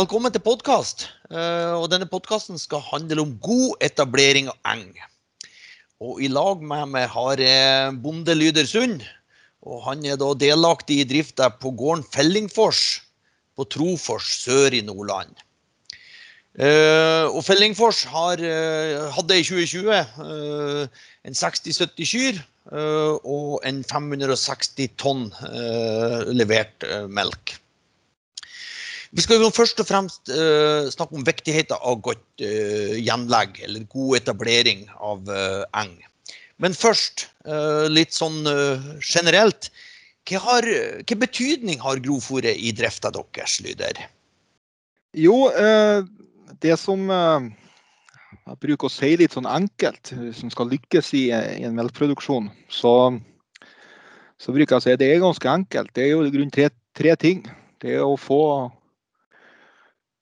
Velkommen 0.00 0.32
til 0.32 0.40
podkast. 0.40 1.02
Og 1.28 1.82
denne 1.92 2.06
podkasten 2.08 2.56
skal 2.56 2.80
handle 2.86 3.20
om 3.20 3.34
god 3.44 3.82
etablering 3.84 4.46
av 4.48 4.56
eng. 4.70 4.94
Og 6.00 6.22
i 6.24 6.30
lag 6.32 6.62
med 6.64 6.88
meg 6.94 7.04
har 7.12 7.42
jeg 7.42 7.98
Bonde 8.00 8.32
Lydersund. 8.38 9.04
Og 9.60 9.82
han 9.84 10.06
er 10.08 10.16
da 10.16 10.30
delaktig 10.40 11.02
i 11.02 11.06
drifta 11.10 11.50
på 11.52 11.74
gården 11.76 12.06
Fellingfors 12.14 13.02
på 13.58 13.68
Trofors 13.68 14.32
sør 14.46 14.78
i 14.78 14.80
Nordland. 14.88 15.36
Og 17.36 17.42
Fellingfors 17.44 18.00
har, 18.08 18.40
hadde 19.20 19.36
i 19.36 19.44
2020 19.44 20.00
en 21.28 21.42
60-70 21.44 22.14
kyr 22.14 22.44
og 23.20 23.58
en 23.68 23.84
560 23.84 24.96
tonn 24.96 25.26
levert 26.40 26.88
melk. 27.12 27.60
Vi 29.10 29.24
skal 29.24 29.42
jo 29.42 29.50
først 29.50 29.80
og 29.82 29.88
fremst 29.88 30.30
snakke 30.94 31.18
om 31.18 31.26
viktigheten 31.26 31.74
av 31.82 31.98
godt 32.04 32.42
gjenlegg 32.42 33.58
eller 33.66 33.88
god 33.90 34.20
etablering 34.20 34.84
av 35.02 35.26
eng. 35.80 35.96
Men 36.62 36.76
først 36.78 37.26
litt 37.90 38.14
sånn 38.14 38.44
generelt. 39.02 39.72
Hva 40.30 40.60
betydning 41.18 41.82
har 41.82 42.02
grovfòret 42.04 42.54
i 42.54 42.70
drifta 42.76 43.10
deres, 43.10 43.58
Lyder? 43.64 43.98
Jo, 45.18 45.50
det 46.62 46.78
som 46.78 47.10
jeg 47.10 48.58
bruker 48.62 48.86
å 48.86 48.92
si 48.92 49.16
litt 49.18 49.34
sånn 49.34 49.48
enkelt, 49.50 50.12
som 50.38 50.50
skal 50.54 50.70
lykkes 50.70 51.12
i 51.18 51.26
en 51.34 51.74
melkeproduksjon, 51.76 52.48
så, 52.70 52.94
så 54.38 54.54
bruker 54.54 54.76
jeg 54.76 54.80
å 54.80 54.84
si 54.86 54.94
at 54.94 55.02
det 55.02 55.10
er 55.10 55.24
ganske 55.24 55.50
enkelt. 55.50 55.90
Det 55.94 56.06
er 56.06 56.12
jo 56.14 56.22
i 56.26 56.32
grunnen 56.34 56.54
tre, 56.54 56.70
tre 56.94 57.16
ting. 57.18 57.42
Det 57.82 57.96
er 57.96 58.06
å 58.06 58.14
få 58.20 58.42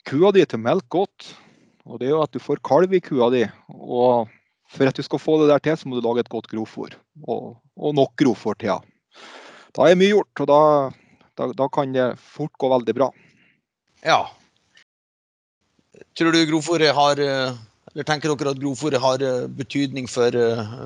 kua 0.09 0.33
di 0.33 0.45
til 0.49 0.61
melk 0.63 0.87
godt, 0.93 1.29
og 1.85 2.01
det 2.01 2.09
er 2.09 2.15
jo 2.15 2.25
at 2.25 2.33
du 2.33 2.41
får 2.41 2.63
kalv 2.65 2.95
i 2.97 3.03
kua 3.05 3.29
di. 3.33 3.45
Og 3.69 4.29
for 4.69 4.89
at 4.89 4.97
du 4.97 5.05
skal 5.05 5.21
få 5.21 5.39
det 5.43 5.51
der 5.53 5.63
til, 5.65 5.77
så 5.77 5.89
må 5.89 5.99
du 5.99 6.05
lage 6.05 6.25
et 6.25 6.33
godt 6.33 6.49
grovfòr. 6.51 6.97
og, 7.29 7.57
og 7.77 7.95
nok 7.95 8.13
grovfòr 8.21 8.59
til. 8.61 8.81
Da 9.77 9.87
er 9.89 9.99
mye 9.99 10.13
gjort, 10.13 10.43
og 10.45 10.49
da, 10.49 10.61
da, 11.39 11.49
da 11.57 11.69
kan 11.73 11.93
det 11.95 12.11
fort 12.19 12.53
gå 12.59 12.71
veldig 12.73 12.95
bra. 12.97 13.09
Ja. 14.05 14.21
Tror 16.17 16.33
du 16.33 16.45
grovfòret 16.51 16.95
har 16.95 17.25
eller 17.89 18.05
tenker 18.05 18.31
dere 18.31 18.53
at 18.53 18.61
grovfòret 18.61 19.01
har 19.01 19.23
betydning 19.49 20.09
for, 20.11 20.31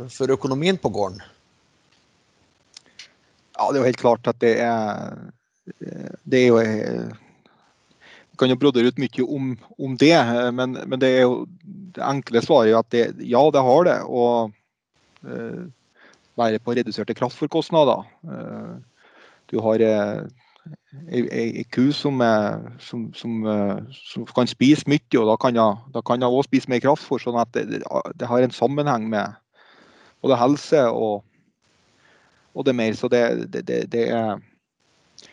for, 0.09 0.31
økonomien 0.31 0.79
på 0.79 0.89
gården? 0.89 1.21
Ja, 3.59 3.69
det 3.69 3.77
er 3.77 3.83
jo 3.83 3.91
helt 3.91 4.01
klart 4.01 4.31
at 4.31 4.39
det 4.41 4.57
er 4.65 5.19
Det 6.25 6.39
er 6.39 6.47
jo 6.49 6.59
kan 8.43 8.51
jo 8.51 8.59
brodere 8.59 8.91
ut 8.91 8.99
mye 8.99 9.25
om, 9.25 9.53
om 9.79 9.95
det, 10.01 10.17
men, 10.59 10.75
men, 10.75 10.99
det 10.99 11.13
er 11.15 11.23
jo 11.23 11.45
det 11.95 12.03
enkle 12.03 12.43
svaret 12.43 12.73
er 12.73 12.81
at 12.81 12.91
det, 12.91 13.05
ja, 13.23 13.43
det 13.55 13.63
har 13.63 13.87
det. 13.87 13.99
Og 14.11 14.53
eh, 15.23 15.63
være 16.41 16.59
på 16.65 16.75
reduserte 16.75 17.15
kraftforkostnader. 17.15 18.03
Eh, 18.27 18.73
du 19.53 19.61
har 19.63 19.85
eh, 19.87 20.23
ei 21.13 21.65
ku 21.75 21.91
som, 21.93 22.23
som, 22.79 23.09
som, 23.15 23.37
som, 23.93 24.27
kan 24.35 24.51
spise 24.51 24.89
mye, 24.91 25.21
og 25.21 25.29
da 25.31 25.37
kan 25.39 26.23
hun 26.23 26.29
òg 26.29 26.47
spise 26.47 26.71
mer 26.71 26.83
kraftfôr. 26.83 27.23
Sånn 27.23 27.39
at 27.41 27.53
det, 27.55 27.83
det, 27.83 28.29
har 28.31 28.43
en 28.43 28.55
sammenheng 28.55 29.09
med 29.13 29.39
både 30.23 30.39
helse 30.41 30.87
og, 30.91 31.23
og 32.55 32.67
det 32.67 32.77
mer. 32.79 32.99
Så 32.99 33.11
det, 33.13 33.53
det, 33.53 33.67
det 33.93 34.09
er, 34.11 34.39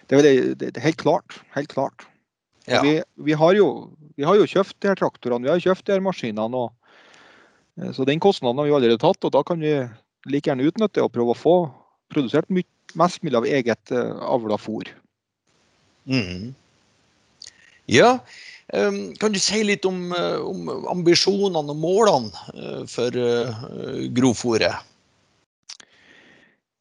er 0.09 0.83
helt 0.83 1.01
klart. 1.01 1.41
Helt 1.55 1.73
klart. 1.73 2.09
Ja. 2.69 2.81
Vi, 2.85 2.99
vi, 3.25 3.33
har 3.33 3.55
jo, 3.57 3.69
vi, 4.15 4.25
har 4.27 4.37
jo, 4.37 4.45
kjøpt 4.49 4.77
de 4.77 4.91
her 4.91 4.99
traktorene, 4.99 5.47
vi 5.47 5.51
har 5.51 5.63
kjøpt 5.63 5.87
de 5.87 5.95
her 5.95 6.03
maskinene. 6.05 6.65
Og, 6.65 7.89
så 7.95 8.05
den 8.05 8.21
kostnaden 8.21 8.61
har 8.61 8.69
vi 8.69 8.75
allerede 8.77 9.01
tatt, 9.01 9.23
og 9.25 9.33
da 9.33 9.41
kan 9.47 9.61
vi 9.63 9.73
like 10.29 10.51
gjerne 10.51 10.67
utnytte 10.69 11.01
og 11.01 11.13
prøve 11.15 11.33
å 11.33 11.39
få 11.39 11.55
produsert 12.13 12.49
mest 12.97 13.23
mulig 13.23 13.39
av 13.39 13.47
eget 13.47 13.93
uh, 13.95 14.19
avla 14.25 14.57
fôr. 14.59 14.89
Mm. 16.09 16.51
Ja, 17.89 18.19
um, 18.73 18.99
kan 19.21 19.33
du 19.33 19.39
si 19.41 19.63
litt 19.65 19.85
om, 19.89 20.11
om 20.45 20.69
ambisjonene 20.93 21.73
og 21.73 21.81
målene 21.81 22.85
for 22.89 23.17
grovfôret? 24.13 24.85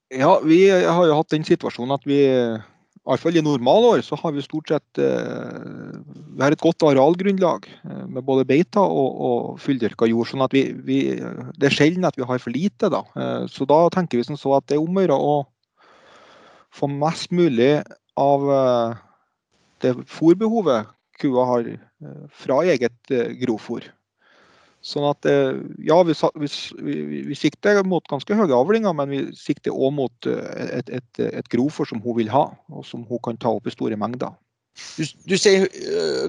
Ja, 0.08 0.34
vi 0.40 0.62
har 0.68 1.04
jo 1.04 1.16
hatt 1.16 1.32
den 1.32 1.44
situasjonen 1.44 1.96
at 1.96 2.04
vi 2.08 2.22
i 2.28 3.08
hvert 3.08 3.22
fall 3.24 3.36
i 3.40 3.44
normalår 3.44 4.02
så 4.04 4.16
har 4.20 4.34
vi 4.36 4.44
stort 4.44 4.68
sett 4.68 5.00
vi 6.38 6.44
har 6.44 6.54
et 6.54 6.62
godt 6.62 6.84
arealgrunnlag 6.86 7.64
med 8.06 8.22
både 8.22 8.44
beiter 8.46 8.78
og, 8.78 9.22
og 9.28 9.46
fulldyrka 9.58 10.06
jord. 10.06 10.28
sånn 10.30 10.44
at 10.44 10.54
vi, 10.54 10.68
vi, 10.86 10.98
Det 11.58 11.66
er 11.66 11.74
sjelden 11.74 12.06
at 12.06 12.14
vi 12.14 12.28
har 12.28 12.38
for 12.38 12.54
lite. 12.54 12.86
da. 12.94 13.02
Så 13.50 13.66
da 13.66 13.80
tenker 13.90 14.20
vi 14.20 14.28
som 14.28 14.38
så 14.38 14.54
at 14.60 14.68
det 14.70 14.78
er 14.78 14.84
om 14.84 14.94
å 14.94 15.02
gjøre 15.02 15.18
å 15.18 15.34
få 16.78 16.86
mest 16.94 17.34
mulig 17.34 17.82
av 18.14 18.48
det 19.82 19.96
fôrbehovet 20.06 20.94
kua 21.18 21.50
har 21.50 21.74
fra 22.30 22.62
eget 22.70 23.14
grovfôr. 23.42 23.90
Sånn 24.78 25.10
at 25.10 25.26
ja, 25.26 26.02
vi, 26.06 26.14
vi, 26.38 26.98
vi, 27.32 27.34
sikter 27.34 27.82
mot 27.82 28.06
ganske 28.06 28.38
høye 28.38 28.54
avlinger, 28.54 28.94
men 28.94 29.10
vi 29.10 29.24
sikter 29.34 29.74
òg 29.74 29.90
mot 29.98 30.30
et, 30.30 30.86
et, 30.86 31.26
et 31.26 31.50
grovfôr 31.50 31.90
som 31.90 31.98
hun 32.04 32.22
vil 32.22 32.30
ha, 32.30 32.46
og 32.70 32.86
som 32.86 33.02
hun 33.10 33.26
kan 33.26 33.42
ta 33.42 33.50
opp 33.58 33.66
i 33.66 33.74
store 33.74 33.98
mengder. 33.98 34.38
Du, 34.96 35.04
du 35.30 35.36
sier 35.38 35.68
uh, 35.68 36.26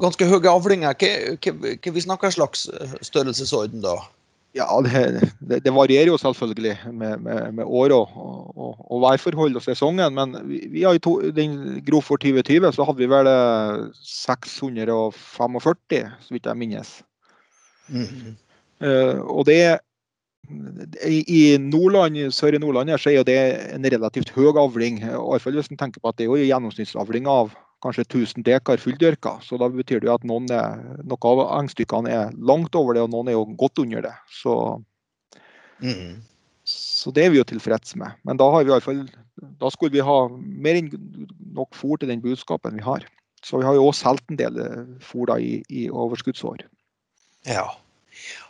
ganske 0.00 0.26
høye 0.28 0.50
avlinger. 0.50 0.94
Hva, 0.98 2.00
snakker 2.06 2.30
slags 2.34 2.60
størrelsesorden 3.04 3.80
da? 3.84 3.94
Ja, 4.54 4.68
det, 4.86 5.02
det, 5.64 5.72
varierer 5.74 6.06
jo 6.12 6.18
selvfølgelig 6.20 6.76
med, 6.92 7.18
med, 7.18 7.52
med 7.52 7.64
år 7.66 7.90
og, 7.96 8.08
og, 8.54 8.76
og, 8.78 9.00
værforhold 9.02 9.56
og 9.58 9.62
sesongen. 9.64 10.14
Men 10.14 10.36
vi, 10.46 10.68
vi 10.70 10.82
har 10.86 10.94
i 10.94 11.02
to, 11.02 11.18
den 11.34 11.82
Grovfôr 11.88 12.18
2020 12.22 12.72
så 12.76 12.82
hadde 12.86 13.02
vi 13.02 13.08
vel 13.10 13.26
645, 13.98 16.06
så 16.20 16.30
vidt 16.30 16.46
jeg 16.46 16.56
minnes. 16.56 17.02
Mm 17.88 18.04
-hmm. 18.04 18.34
uh, 18.86 19.18
og 19.26 19.46
det 19.46 19.78
i 21.06 21.58
Nordland, 21.60 22.32
Sør 22.32 22.54
i 22.54 22.58
Nordland 22.58 22.98
så 22.98 23.10
er 23.10 23.22
det 23.22 23.74
en 23.74 23.84
relativt 23.84 24.30
høy 24.30 24.56
avling. 24.56 24.98
I 24.98 25.04
hvert 25.04 25.42
fall 25.42 25.52
hvis 25.52 25.68
en 25.68 25.76
tenker 25.76 26.00
på 26.00 26.08
at 26.08 26.18
det 26.18 26.24
er 26.24 26.28
jo 26.28 26.36
gjennomsnittsavling 26.36 27.26
av 27.26 27.50
kanskje 27.84 28.06
1000 28.06 28.44
dekar 28.46 28.80
fulldyrka. 28.80 29.36
Så 29.44 29.58
da 29.60 29.68
betyr 29.72 30.02
det 30.04 30.12
at 30.12 30.24
noen 30.28 30.48
er, 30.52 30.80
noen 31.04 31.30
av 31.30 31.42
engstykkene 31.60 32.12
er 32.12 32.36
langt 32.36 32.76
over 32.78 32.96
det, 32.96 33.04
og 33.04 33.12
noen 33.12 33.30
er 33.30 33.36
jo 33.36 33.44
godt 33.60 33.82
under 33.84 34.06
det. 34.08 34.14
Så, 34.40 34.54
mm. 35.84 36.22
så 36.68 37.12
det 37.14 37.26
er 37.26 37.34
vi 37.34 37.42
jo 37.42 37.48
tilfreds 37.52 37.96
med. 38.00 38.16
Men 38.24 38.40
da, 38.40 38.48
har 38.54 38.64
vi 38.64 38.74
i 38.74 38.84
fall, 38.84 39.04
da 39.60 39.72
skulle 39.72 39.94
vi 39.94 40.04
ha 40.04 40.18
mer 40.32 40.80
enn 40.80 40.90
nok 41.54 41.76
fôr 41.76 42.00
til 42.00 42.10
den 42.12 42.24
budskapen 42.24 42.80
vi 42.80 42.86
har. 42.86 43.06
Så 43.44 43.60
vi 43.60 43.66
har 43.68 43.76
jo 43.76 43.90
også 43.90 44.08
solgt 44.08 44.30
en 44.32 44.40
del 44.40 44.60
eh, 44.62 44.84
fôr 45.04 45.28
da 45.28 45.36
i, 45.36 45.58
i 45.68 45.88
overskuddsår. 45.92 46.64
Ja. 47.44 47.66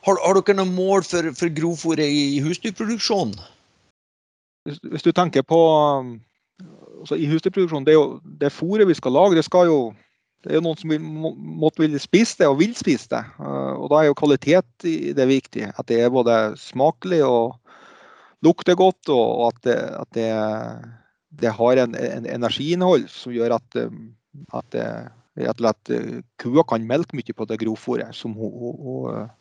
Har, 0.07 0.21
har, 0.21 0.39
dere 0.39 0.59
noen 0.61 0.75
mål 0.77 1.03
for, 1.09 1.33
for 1.35 1.51
grovfôret 1.51 2.07
i 2.07 2.39
husdyrproduksjonen? 2.45 3.35
Hvis, 4.65 4.79
hvis, 4.93 5.05
du 5.05 5.11
tenker 5.13 5.43
på 5.43 5.59
altså 7.05 7.19
I 7.21 7.29
husdyrproduksjon, 7.31 7.85
det 7.87 7.95
er 7.95 8.01
jo 8.01 8.19
det 8.41 8.53
fôret 8.53 8.89
vi 8.89 8.97
skal 8.97 9.15
lage, 9.15 9.37
det 9.39 9.45
skal 9.47 9.69
jo 9.71 9.79
det 10.45 10.53
er 10.53 10.59
jo 10.59 10.65
noen 10.67 10.77
som 10.77 10.91
vil, 10.93 11.01
måtte 11.01 11.81
vil 11.81 11.95
spise 12.01 12.37
det 12.43 12.49
og 12.51 12.59
vil 12.61 12.75
spise 12.77 13.09
det. 13.15 13.23
Eh, 13.41 13.75
og 13.81 13.89
Da 13.93 14.03
er 14.03 14.11
jo 14.11 14.19
kvalitet 14.19 14.85
i 14.85 15.15
det 15.17 15.25
viktig. 15.31 15.71
At 15.73 15.89
det 15.89 16.03
er 16.05 16.13
både 16.13 16.53
smakelig 16.61 17.23
og 17.25 17.57
lukter 18.45 18.77
godt, 18.77 19.09
og 19.09 19.47
at 19.49 19.63
det, 19.65 19.79
at 20.03 20.11
det, 20.13 20.29
det 21.41 21.55
har 21.57 21.81
en, 21.81 21.97
en, 21.97 22.29
energiinnhold 22.29 23.09
som 23.09 23.33
gjør 23.33 23.57
at, 23.57 23.81
eh, 23.81 23.97
at, 24.53 24.77
at, 25.49 25.65
at 25.65 25.95
kua 26.45 26.67
kan 26.69 26.85
melke 26.85 27.17
mye 27.17 27.33
på 27.33 27.49
det 27.49 27.63
grovfôret 27.65 28.13
som 28.13 28.37
hun, 28.37 28.53
hun, 28.53 28.77
hun 28.85 29.33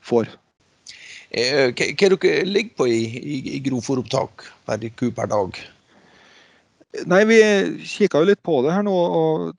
får. 0.00 0.32
Eh, 1.36 1.68
hva 1.68 1.92
er 1.92 2.16
dere 2.16 2.48
ligger 2.48 2.76
på 2.80 2.88
i, 2.88 3.00
i, 3.20 3.38
i 3.58 3.64
grovfòropptak 3.68 4.48
per 4.64 4.88
ku 4.96 5.10
per 5.12 5.28
dag? 5.28 5.66
Nei, 7.04 7.24
vi 7.28 7.36
kikka 7.84 8.22
jo 8.22 8.30
litt 8.30 8.40
på 8.46 8.62
det 8.64 8.72
her 8.74 8.84
nå. 8.86 8.94
og 8.94 9.52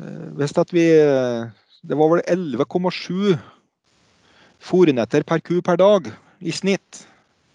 eh, 0.00 0.28
visste 0.40 0.64
at 0.64 0.72
vi 0.74 0.86
Det 1.80 1.96
var 1.96 2.10
vel 2.12 2.20
11,7 2.28 3.38
fòrnetter 4.60 5.24
per 5.24 5.40
ku 5.40 5.62
per 5.64 5.76
dag 5.80 6.10
i 6.40 6.52
snitt. 6.52 7.06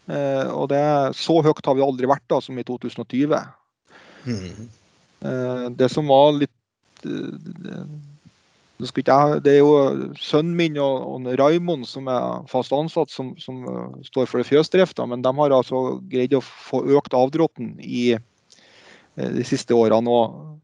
Eh, 0.09 0.49
og 0.49 0.69
det, 0.71 0.81
så 1.17 1.41
høyt 1.45 1.65
har 1.65 1.75
vi 1.77 1.83
aldri 1.85 2.07
vært 2.09 2.25
da, 2.29 2.41
som 2.41 2.57
i 2.57 2.63
2020. 2.65 3.35
Mm. 4.25 4.69
Eh, 5.21 5.69
det 5.77 5.89
som 5.93 6.07
var 6.09 6.33
litt 6.39 6.51
det 7.05 7.21
er 9.51 9.59
jo 9.59 9.73
sønnen 10.17 10.55
min 10.57 10.77
og, 10.81 11.03
og 11.05 11.27
Raimond 11.37 11.85
som 11.85 12.07
er 12.09 12.41
fast 12.49 12.73
ansatt, 12.73 13.13
som, 13.13 13.37
som 13.37 13.61
står 14.07 14.25
for 14.31 14.41
fjøsdrifta. 14.47 15.05
Men 15.05 15.21
de 15.21 15.29
har 15.37 15.53
altså 15.53 16.01
greid 16.09 16.33
å 16.33 16.41
få 16.41 16.81
økt 16.97 17.13
avdråtten 17.13 17.77
i 17.77 18.17
Eh, 18.17 18.23
de 19.15 19.43
siste 19.47 19.75
årene. 19.75 20.11
Og 20.11 20.55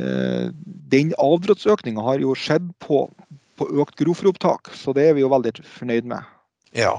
Eh, 0.00 0.48
den 0.92 1.12
avdråttsøkninga 1.20 2.00
har 2.04 2.22
jo 2.22 2.34
skjedd 2.38 2.70
på, 2.80 3.04
på 3.60 3.68
økt 3.82 3.98
grovfòropptak, 4.00 4.72
så 4.76 4.94
det 4.96 5.08
er 5.08 5.16
vi 5.18 5.24
jo 5.24 5.32
veldig 5.32 5.58
fornøyd 5.68 6.08
med. 6.08 6.24
Ja. 6.76 6.94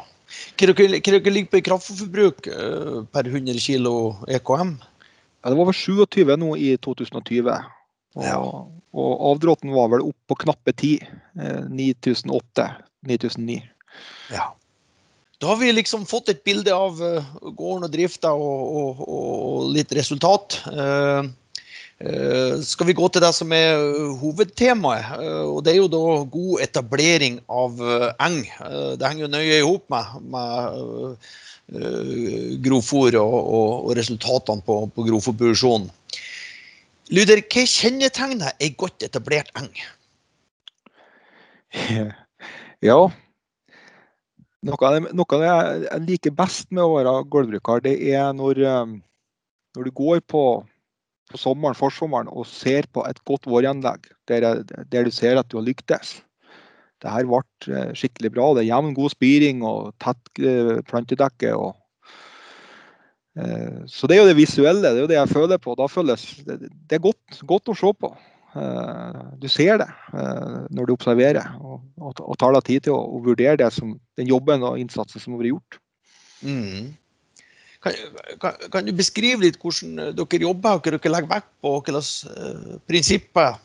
Hva 0.58 0.70
dere, 0.70 1.00
dere 1.02 1.34
ligger 1.34 1.50
på 1.52 1.62
i 1.62 1.66
kraftfôrforbruk 1.66 2.50
eh, 2.54 3.00
per 3.14 3.30
100 3.30 3.58
kg 3.58 3.90
EKM? 4.38 4.76
Ja, 5.44 5.50
det 5.50 5.58
var 5.58 5.70
vel 5.72 5.78
27 5.78 6.38
nå 6.40 6.54
i 6.56 6.76
2020. 6.86 7.50
Og, 8.14 8.24
Ja. 8.28 8.38
og 8.94 9.14
avdråtten 9.34 9.74
var 9.74 9.90
vel 9.90 10.06
opp 10.06 10.18
på 10.30 10.38
knappe 10.46 10.74
10. 10.78 11.02
Eh, 11.42 11.64
9008. 11.74 12.70
9009. 13.10 13.58
Ja. 14.32 14.54
Da 15.44 15.50
har 15.50 15.58
vi 15.60 15.74
liksom 15.76 16.06
fått 16.08 16.30
et 16.32 16.44
bilde 16.48 16.72
av 16.72 17.02
eh, 17.04 17.26
gården 17.44 17.84
og 17.84 17.92
drifta 17.92 18.30
og, 18.32 18.60
og, 18.80 19.00
og 19.04 19.72
litt 19.76 19.92
resultat. 19.92 20.56
Eh, 20.72 21.26
eh, 22.00 22.54
skal 22.64 22.88
vi 22.88 22.96
gå 22.96 23.10
til 23.12 23.26
det 23.26 23.32
som 23.36 23.52
er 23.52 23.76
hovedtemaet? 24.22 25.18
og 25.50 25.60
Det 25.66 25.74
er 25.74 25.82
jo 25.82 25.90
da 25.92 26.04
god 26.32 26.64
etablering 26.64 27.42
av 27.52 27.82
eng. 28.24 28.38
Det 28.96 29.04
henger 29.04 29.26
jo 29.26 29.34
nøye 29.34 29.58
i 29.58 29.66
hop 29.68 29.84
med, 29.92 30.06
med 30.32 30.48
og, 30.72 31.18
og, 33.20 33.68
og 33.84 33.92
resultatene 34.00 34.64
på, 34.64 34.80
på 34.96 35.08
grovfòrproduksjonen. 35.10 35.92
Luder, 37.12 37.44
hva 37.52 37.66
kjennetegner 37.68 38.56
ei 38.64 38.72
godt 38.80 39.04
etablert 39.10 39.52
eng? 39.60 39.76
Ja. 42.84 43.06
Noe 44.64 44.88
av 44.88 44.96
det, 44.96 45.10
noe 45.12 45.36
av 45.36 45.42
det 45.42 45.50
jeg 45.50 46.04
liker 46.08 46.36
best 46.38 46.70
med 46.72 46.86
å 46.86 46.94
være 46.96 47.16
gårdbruker, 47.32 47.82
det 47.84 47.98
er 48.14 48.30
når, 48.36 48.62
eh, 48.64 48.94
når 49.76 49.90
du 49.90 49.92
går 50.00 50.22
på, 50.32 50.44
på 51.32 51.40
sommeren, 51.42 51.76
forsommeren 51.76 52.32
og 52.32 52.48
ser 52.48 52.88
på 52.96 53.04
et 53.10 53.20
godt 53.28 53.50
vårgjenlegg 53.52 54.08
der, 54.32 54.64
der 54.64 55.04
du 55.04 55.12
ser 55.12 55.42
at 55.42 55.50
du 55.52 55.58
har 55.60 55.68
lyktes. 55.68 56.16
Det 57.04 57.12
her 57.12 57.28
ble 57.28 57.44
eh, 57.76 57.92
skikkelig 58.00 58.32
bra. 58.38 58.54
Det 58.56 58.64
er 58.64 58.72
jevn, 58.72 58.96
god 58.96 59.12
spiring 59.12 59.66
og 59.68 59.92
tett 60.04 60.44
eh, 60.44 60.78
plantedekke. 60.88 61.52
Og, 61.60 61.76
så 63.90 64.08
det 64.08 64.16
er 64.16 64.22
jo 64.22 64.30
det 64.30 64.38
visuelle, 64.38 64.86
det 64.86 64.94
er 64.94 65.04
jo 65.04 65.12
det 65.12 65.18
jeg 65.18 65.34
føler 65.34 65.60
på. 65.60 65.76
Da 65.76 65.90
føles 65.92 66.24
det, 66.48 66.62
det 66.72 67.00
er 67.00 67.04
godt, 67.04 67.44
godt 67.50 67.74
å 67.74 67.76
se 67.76 67.92
på. 68.00 68.14
Eh, 68.54 69.22
Du 69.42 69.48
ser 69.50 69.80
det 69.82 69.90
eh, 70.14 70.58
når 70.70 70.88
du 70.88 70.94
observerer 70.94 71.56
og, 71.58 71.82
og, 71.98 72.36
tar 72.38 72.54
deg 72.54 72.68
tid 72.68 72.86
til 72.88 72.96
å, 72.96 73.22
vurdere 73.26 73.58
det 73.64 73.72
som, 73.74 73.96
den 74.20 74.30
jobben 74.30 74.66
og 74.66 74.78
innsatsen 74.82 75.22
som 75.22 75.34
har 75.34 75.42
vært 75.42 75.54
gjort. 75.56 75.80
Mm. 76.46 76.94
Kan, 77.84 77.98
kan, 78.40 78.62
kan 78.72 78.86
du 78.86 78.94
beskrive 78.96 79.44
litt 79.44 79.58
hvordan 79.60 80.14
dere 80.16 80.46
jobber, 80.46 80.78
hva 80.78 80.94
dere 80.94 81.14
legger 81.16 81.32
vekt 81.34 81.52
på, 81.66 81.76
slags 81.90 82.14
eh, 82.30 82.74
prinsipper 82.90 83.62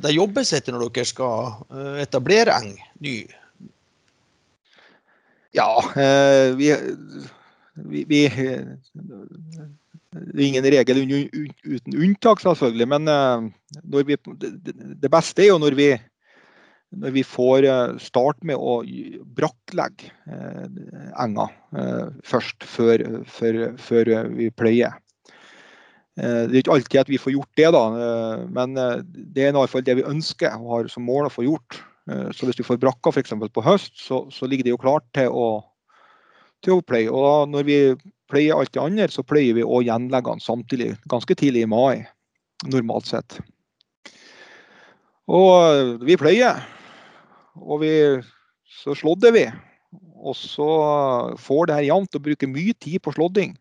det 0.00 0.12
jobbes 0.14 0.52
etter 0.56 0.72
når 0.72 0.86
dere 0.94 1.08
skal 1.08 1.98
etablere 2.00 2.54
eng 2.54 2.70
ny? 3.02 3.16
Ja, 5.52 5.66
vi, 6.56 6.70
vi, 7.90 8.04
vi 8.08 8.20
Det 10.10 10.40
er 10.42 10.46
ingen 10.48 10.66
regel 10.74 11.02
uten 11.06 11.94
unntak, 11.94 12.40
selvfølgelig. 12.42 12.86
Men 12.90 13.10
eh, 13.10 13.50
vi, 14.08 14.16
det, 14.42 15.10
beste 15.12 15.44
er 15.44 15.52
jo 15.52 15.60
når 15.62 15.76
vi, 15.78 15.90
når 16.98 17.14
vi 17.14 17.22
får 17.26 17.68
start 18.02 18.42
med 18.46 18.58
å 18.58 18.80
brakklegge 19.38 20.10
eh, 20.26 20.66
enga 21.22 21.46
eh, 21.78 22.08
først, 22.26 22.66
før, 22.66 23.06
før, 23.30 23.62
før 23.78 24.12
vi 24.34 24.50
pløyer. 24.50 24.98
Eh, 26.18 26.44
Det 26.50 26.56
er 26.56 26.62
ikke 26.64 26.74
alltid 26.74 27.00
at 27.04 27.12
vi 27.12 27.20
får 27.22 27.36
gjort 27.36 27.56
det, 27.56 27.70
da, 27.76 27.84
eh, 27.94 28.44
men 28.50 28.76
eh, 28.76 28.98
det 29.06 29.46
er 29.46 29.54
i 29.54 29.56
hvert 29.56 29.72
fall 29.72 29.86
det 29.86 30.00
vi 30.00 30.08
ønsker 30.10 30.58
og 30.58 30.74
har 30.74 30.90
som 30.92 31.06
mål 31.06 31.30
å 31.30 31.34
få 31.38 31.46
gjort. 31.46 31.80
Eh, 32.10 32.30
Så 32.34 32.48
hvis 32.48 32.58
du 32.58 32.66
får 32.66 32.80
brakka 32.82 33.12
f.eks. 33.14 33.36
på 33.38 33.64
høst, 33.64 33.94
så, 33.94 34.24
så 34.34 34.50
ligger 34.50 34.66
det 34.66 34.74
jo 34.74 34.82
klart 34.82 35.06
til 35.14 35.30
å, 35.30 35.62
til 36.64 36.78
å 36.78 36.82
pløye. 36.82 37.08
Og 37.08 37.48
når 37.54 37.68
vi 37.68 37.78
pløyer 38.30 38.56
alt 38.56 38.72
det 38.74 38.82
andre, 38.82 39.08
så 39.12 39.24
pleier 39.26 39.58
vi 39.58 39.66
å 39.66 39.82
gjenlegge 39.84 40.34
den 40.34 40.44
samtidig, 40.44 40.92
ganske 41.10 41.36
tidlig 41.38 41.66
i 41.66 41.70
mai, 41.70 42.06
normalt 42.70 43.10
sett. 43.10 43.40
Og 45.30 45.50
eh, 45.70 45.96
vi 46.06 46.18
pleier. 46.20 46.62
og 47.54 47.82
vi, 47.82 47.92
så 48.82 48.94
slådder 48.96 49.34
vi. 49.36 49.44
Og 50.20 50.36
så 50.36 50.68
får 51.40 51.66
det 51.66 51.76
her 51.78 51.88
jevnt 51.88 52.16
og 52.16 52.24
bruker 52.24 52.50
mye 52.50 52.74
tid 52.76 53.00
på 53.02 53.14
slådding. 53.16 53.54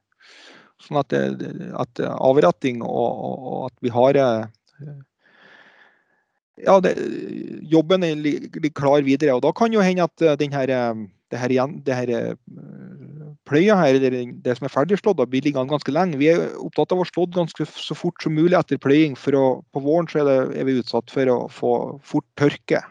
Sånn 0.79 0.99
at, 1.01 1.11
det, 1.11 1.51
at 1.75 2.01
avretting 2.15 2.81
og, 2.85 3.23
og, 3.29 3.61
at 3.67 3.75
vi 3.83 3.91
har 3.91 4.19
eh, 4.19 4.91
ja, 6.65 6.75
det, 6.83 6.95
jobben 7.71 8.03
er 8.07 8.71
klar 8.75 9.03
videre. 9.07 9.35
Og 9.37 9.43
da 9.45 9.53
kan 9.55 9.73
jo 9.75 9.83
hende 9.83 10.07
at 10.07 10.25
eh, 10.25 10.37
den 10.39 10.55
her, 10.55 10.73
det 11.31 11.41
her, 11.41 11.55
det 11.85 11.99
her 12.01 12.13
pløya 13.49 13.75
her, 13.79 13.97
det 13.99 14.55
som 14.57 14.67
er 14.67 14.73
ferdigslått, 14.73 15.21
blir 15.31 15.43
liggende 15.45 15.71
ganske 15.73 15.93
lenge. 15.93 16.19
Vi 16.21 16.29
er 16.31 16.45
opptatt 16.61 16.93
av 16.95 17.01
å 17.03 17.07
slå 17.09 17.25
ganske 17.33 17.65
så 17.69 17.97
fort 17.97 18.21
som 18.23 18.35
mulig 18.37 18.57
etter 18.57 18.79
pløying. 18.81 19.17
For 19.19 19.35
å, 19.37 19.45
på 19.73 19.83
våren 19.83 20.09
så 20.11 20.21
er, 20.21 20.29
det, 20.29 20.37
er 20.61 20.69
vi 20.69 20.77
utsatt 20.79 21.11
for 21.13 21.33
å 21.33 21.39
få 21.53 21.73
fort 22.05 22.27
tørke. 22.39 22.83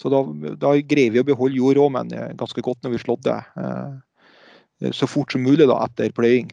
Så 0.00 0.10
da, 0.12 0.22
da 0.58 0.74
greier 0.88 1.14
vi 1.14 1.20
å 1.22 1.28
beholde 1.28 1.60
jord 1.60 1.80
òg, 1.84 1.92
men 1.94 2.12
ganske 2.40 2.64
godt 2.64 2.80
når 2.82 2.96
vi 2.96 3.02
slådder 3.04 3.62
eh, 3.62 4.92
så 4.96 5.06
fort 5.06 5.34
som 5.34 5.44
mulig 5.44 5.68
da, 5.68 5.78
etter 5.86 6.14
pløying. 6.16 6.50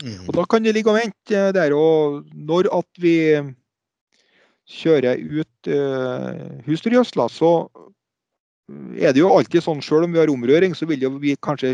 Mm. 0.00 0.28
Og 0.28 0.36
da 0.38 0.46
kan 0.48 0.64
det 0.64 0.72
ligge 0.76 0.92
og 0.92 0.96
vente 0.96 1.36
eh, 1.36 1.52
der. 1.56 1.74
Og 1.76 2.22
når 2.32 2.70
at 2.78 3.02
vi 3.02 3.16
kjører 4.70 5.18
ut 5.18 5.68
uh, 5.72 6.62
husdyrgjødsla, 6.62 7.24
så 7.34 7.50
er 9.02 9.10
det 9.10 9.18
jo 9.18 9.32
alltid 9.34 9.64
sånn, 9.64 9.80
selv 9.82 10.06
om 10.06 10.14
vi 10.14 10.20
har 10.20 10.30
omrøring, 10.30 10.76
så 10.78 10.86
vil 10.86 11.02
jo 11.02 11.10
vi 11.18 11.34
kanskje 11.42 11.72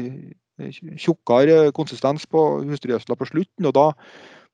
tjukkere 0.59 1.73
konsistens 1.77 2.27
på 2.31 2.43
husdyrgjødsla 2.65 3.17
på 3.19 3.29
slutten. 3.29 3.69
Og 3.69 3.75
da 3.77 3.87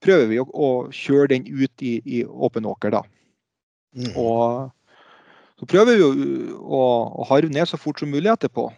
prøver 0.03 0.29
vi 0.31 0.41
å, 0.43 0.47
å 0.47 0.71
kjøre 0.95 1.35
den 1.35 1.49
ut 1.49 1.85
i, 1.85 1.99
i 2.05 2.23
åpen 2.27 2.67
åker, 2.69 2.95
da. 2.95 3.03
Mm. 3.93 4.15
Og 4.17 4.71
så 5.61 5.69
prøver 5.71 5.99
vi 5.99 6.07
å, 6.07 6.13
å, 6.63 6.85
å 7.23 7.29
harve 7.31 7.53
ned 7.53 7.69
så 7.71 7.79
fort 7.81 8.01
som 8.03 8.11
mulig 8.11 8.33
etterpå. 8.33 8.71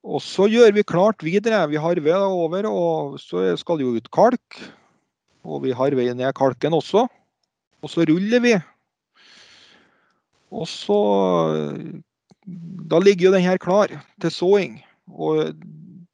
Og 0.00 0.22
så 0.24 0.46
gjør 0.48 0.72
vi 0.72 0.86
klart 0.88 1.22
videre. 1.22 1.60
Vi 1.68 1.80
harver 1.80 2.24
over, 2.24 2.66
og 2.66 3.18
så 3.20 3.50
skal 3.60 3.78
det 3.78 3.86
jo 3.86 3.96
ut 4.00 4.12
kalk. 4.16 4.60
Og 5.44 5.64
vi 5.64 5.76
harver 5.76 6.14
ned 6.16 6.32
kalken 6.36 6.76
også. 6.76 7.04
Og 7.80 7.92
så 7.92 8.04
ruller 8.08 8.42
vi. 8.44 8.54
Og 10.50 10.66
så 10.68 11.00
Da 12.90 12.98
ligger 12.98 13.28
jo 13.28 13.34
den 13.36 13.44
her 13.44 13.60
klar 13.60 13.92
til 14.20 14.30
såing. 14.30 14.80
Og 15.16 15.52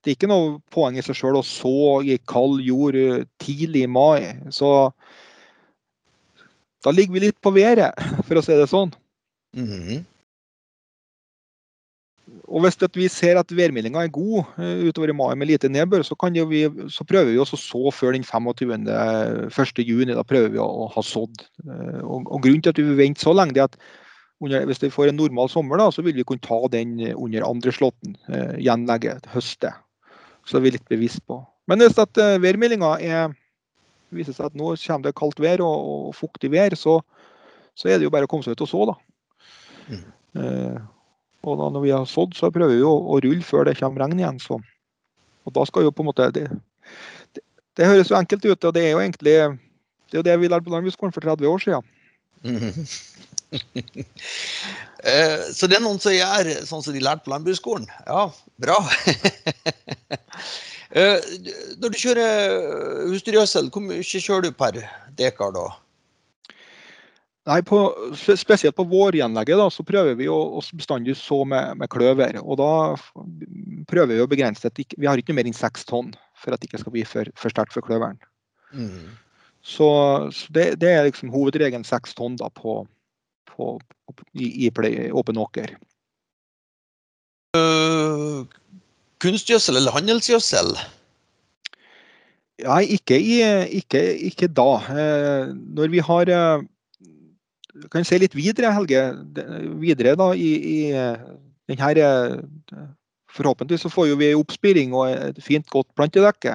det 0.06 0.12
er 0.12 0.18
ikke 0.20 0.30
noe 0.30 0.58
poeng 0.70 0.94
i 0.94 1.02
seg 1.02 1.18
sjøl 1.18 1.40
å 1.40 1.44
så 1.46 2.00
i 2.06 2.14
kald 2.30 2.60
jord 2.62 2.94
eh, 2.98 3.24
tidlig 3.42 3.86
i 3.86 3.90
mai. 3.90 4.36
Så 4.54 4.68
da 6.86 6.92
ligger 6.94 7.16
vi 7.16 7.24
litt 7.24 7.40
på 7.42 7.50
været, 7.56 7.96
for 8.28 8.38
å 8.38 8.44
si 8.46 8.54
det 8.54 8.68
sånn. 8.70 8.94
Mm. 9.56 10.04
Og 12.46 12.62
hvis 12.62 12.78
vi 12.94 13.08
ser 13.10 13.38
at 13.40 13.50
værmeldinga 13.50 14.04
er 14.06 14.14
god 14.14 14.46
eh, 14.62 14.86
utover 14.86 15.10
i 15.10 15.16
mai 15.18 15.34
med 15.34 15.50
lite 15.50 15.70
nedbør, 15.70 16.04
så, 16.06 16.14
kan 16.14 16.38
vi, 16.50 16.62
så 16.86 17.06
prøver 17.06 17.32
vi 17.32 17.42
også 17.42 17.58
å 17.58 17.64
så 17.64 17.94
før 17.98 18.14
den 18.14 18.26
25. 18.26 18.86
1. 19.50 19.82
juni. 19.82 20.14
Da 20.14 20.22
prøver 20.26 20.54
vi 20.54 20.62
å, 20.62 20.86
ha 20.94 21.02
sådd. 21.02 21.46
Eh, 21.66 22.02
Og, 22.04 22.30
og 22.30 22.42
Grunnen 22.46 22.62
til 22.62 22.74
at 22.74 22.78
vi 22.78 22.86
vil 22.86 23.00
vente 23.02 23.26
så 23.26 23.34
lenge, 23.34 23.58
det 23.58 23.64
er 23.64 23.70
at 23.72 23.80
under, 24.44 24.66
hvis 24.68 24.82
vi 24.82 24.92
får 24.92 25.10
en 25.10 25.18
normal 25.18 25.48
sommer, 25.48 25.80
da, 25.80 25.88
så 25.92 26.04
vil 26.04 26.16
vi 26.16 26.24
kunne 26.26 26.44
ta 26.44 26.58
den 26.72 26.98
under 27.14 27.46
andre 27.46 27.72
slåtten, 27.72 28.16
eh, 28.28 28.56
gjenlegge, 28.64 29.16
høste. 29.32 29.72
Så 30.46 30.58
er 30.58 30.66
vi 30.66 30.74
litt 30.76 30.88
bevisst 30.90 31.24
på. 31.26 31.40
Men 31.70 31.82
hvis 31.82 31.98
at 31.98 32.20
eh, 32.20 32.36
værmeldinga 32.42 32.92
er 33.02 33.34
viser 34.14 34.36
seg 34.36 34.50
at 34.50 34.58
nå 34.58 34.74
kommer 34.78 35.08
det 35.08 35.16
kaldt 35.18 35.40
vær 35.42 35.62
og, 35.64 35.88
og 36.06 36.12
fuktig 36.14 36.52
vær, 36.52 36.76
så, 36.78 37.00
så 37.74 37.90
er 37.90 37.98
det 37.98 38.06
jo 38.06 38.12
bare 38.14 38.28
å 38.28 38.30
komme 38.30 38.46
seg 38.46 38.54
ut 38.54 38.66
og 38.66 38.70
så, 38.70 38.84
da. 38.92 38.96
Mm. 39.86 40.04
Eh, 40.42 40.78
og 41.46 41.60
da 41.60 41.72
når 41.72 41.84
vi 41.84 41.94
har 41.94 42.06
sådd, 42.10 42.36
så 42.36 42.52
prøver 42.54 42.76
vi 42.76 42.86
å, 42.86 42.92
å 42.92 43.18
rulle 43.22 43.44
før 43.46 43.66
det 43.66 43.76
kommer 43.80 44.04
regn 44.04 44.20
igjen. 44.20 44.40
Så. 44.42 44.60
Og 45.46 45.54
da 45.56 45.66
skal 45.68 45.86
jo 45.86 45.94
på 45.94 46.04
en 46.04 46.10
måte 46.10 46.28
det, 46.34 46.46
det, 47.34 47.44
det 47.78 47.88
høres 47.88 48.10
jo 48.10 48.18
enkelt 48.18 48.46
ut, 48.46 48.68
og 48.68 48.74
det 48.74 48.84
er 48.84 48.94
jo 48.94 49.02
egentlig 49.02 49.36
det 50.06 50.14
er 50.14 50.20
jo 50.20 50.26
det 50.26 50.38
vi 50.38 50.48
lærte 50.50 50.66
på 50.66 50.74
landbruksskolen 50.74 51.14
for 51.14 51.24
30 51.24 51.50
år 51.50 51.62
siden. 51.64 51.92
Mm 52.46 52.58
Eh, 52.58 52.86
Så 55.56 55.68
det 55.70 55.78
er 55.78 55.84
noen 55.84 56.00
som 56.02 56.14
gjør 56.14 56.50
sånn 56.66 56.82
som 56.82 56.94
de 56.94 57.04
lærte 57.04 57.26
på 57.26 57.34
landbruksskolen? 57.34 57.90
Ja, 58.08 58.30
bra. 58.62 58.78
Eh, 60.96 61.18
Når 61.82 61.92
du 61.92 61.96
kjører 61.98 63.08
husdyrgjødsel, 63.10 63.66
hvor 63.74 63.82
mye 63.82 64.04
kjører 64.06 64.46
du 64.46 64.52
per 64.54 64.78
dekar 65.18 65.50
da? 65.52 65.64
Nei, 67.46 67.60
på, 67.66 67.80
Spesielt 68.16 68.76
på 68.78 68.86
vårgjenlegget 68.90 69.60
da, 69.60 69.68
så 69.70 69.84
prøver 69.86 70.16
vi 70.18 70.26
å, 70.30 70.38
å 70.58 70.62
bestandig 70.78 71.14
så 71.18 71.42
med, 71.46 71.76
med 71.82 71.90
kløver. 71.92 72.40
og 72.42 72.58
Da 72.62 72.70
prøver 73.90 74.14
vi 74.14 74.24
å 74.24 74.30
begrense 74.30 74.66
det 74.66 74.88
Vi 74.96 75.10
har 75.10 75.20
ikke 75.20 75.36
mer 75.36 75.46
enn 75.46 75.56
seks 75.56 75.86
tonn 75.86 76.12
for 76.36 76.54
at 76.54 76.62
det 76.62 76.70
ikke 76.70 76.82
skal 76.82 76.96
bli 76.96 77.04
for, 77.06 77.30
for 77.38 77.54
sterkt 77.54 77.76
for 77.76 77.86
kløveren. 77.86 78.18
Mm. 78.74 79.14
Så, 79.66 79.86
så 80.34 80.54
det, 80.54 80.66
det, 80.82 80.90
er 80.90 81.06
liksom 81.06 81.30
hovedregelen 81.34 81.86
seks 81.86 82.14
tonn 82.18 82.38
da 82.38 82.50
på, 82.50 82.80
på, 83.56 83.74
i, 84.34 84.68
i 84.68 84.70
åpen 85.16 85.40
åker. 85.40 85.74
Uh, 87.56 88.44
kunstgjødsel 89.24 89.80
eller 89.80 89.94
handelsgjødsel? 89.96 90.74
Nei, 92.66 92.82
ikke, 92.96 93.18
ikke, 93.80 94.02
ikke, 94.30 94.48
da. 94.48 94.70
Uh, 94.88 95.54
når 95.76 95.92
vi 95.92 96.04
har 96.04 96.32
uh, 96.32 96.64
kan 97.92 98.06
se 98.08 98.20
litt 98.20 98.36
videre, 98.36 98.72
Helge. 98.76 99.02
Videre 99.80 100.16
da 100.16 100.30
i, 100.36 100.52
i 100.56 100.78
denne 101.68 101.82
her 101.82 102.46
Forhåpentligvis 103.36 103.82
så 103.84 103.92
får 103.92 104.14
vi 104.16 104.30
oppspiring 104.32 104.94
og 104.96 105.10
et 105.10 105.40
fint, 105.44 105.66
godt 105.68 105.88
plantedekke. 105.98 106.54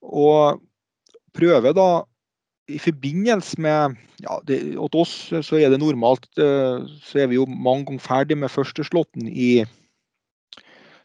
Og 0.00 0.62
prøve 1.36 1.74
da 1.76 1.88
i 2.68 2.78
forbindelse 2.78 3.60
med 3.60 3.96
ja, 4.22 4.38
det, 4.44 4.60
Hos 4.76 4.96
oss 4.98 5.46
så 5.46 5.58
er 5.58 5.72
det 5.72 5.80
normalt 5.80 6.28
eh, 6.40 6.84
så 7.04 7.22
er 7.22 7.30
vi 7.30 7.38
jo 7.38 7.46
mange 7.48 7.88
ganger 7.88 8.04
ferdig 8.04 8.38
med 8.38 8.52
første 8.52 8.84
slåtten 8.84 9.28
i 9.28 9.64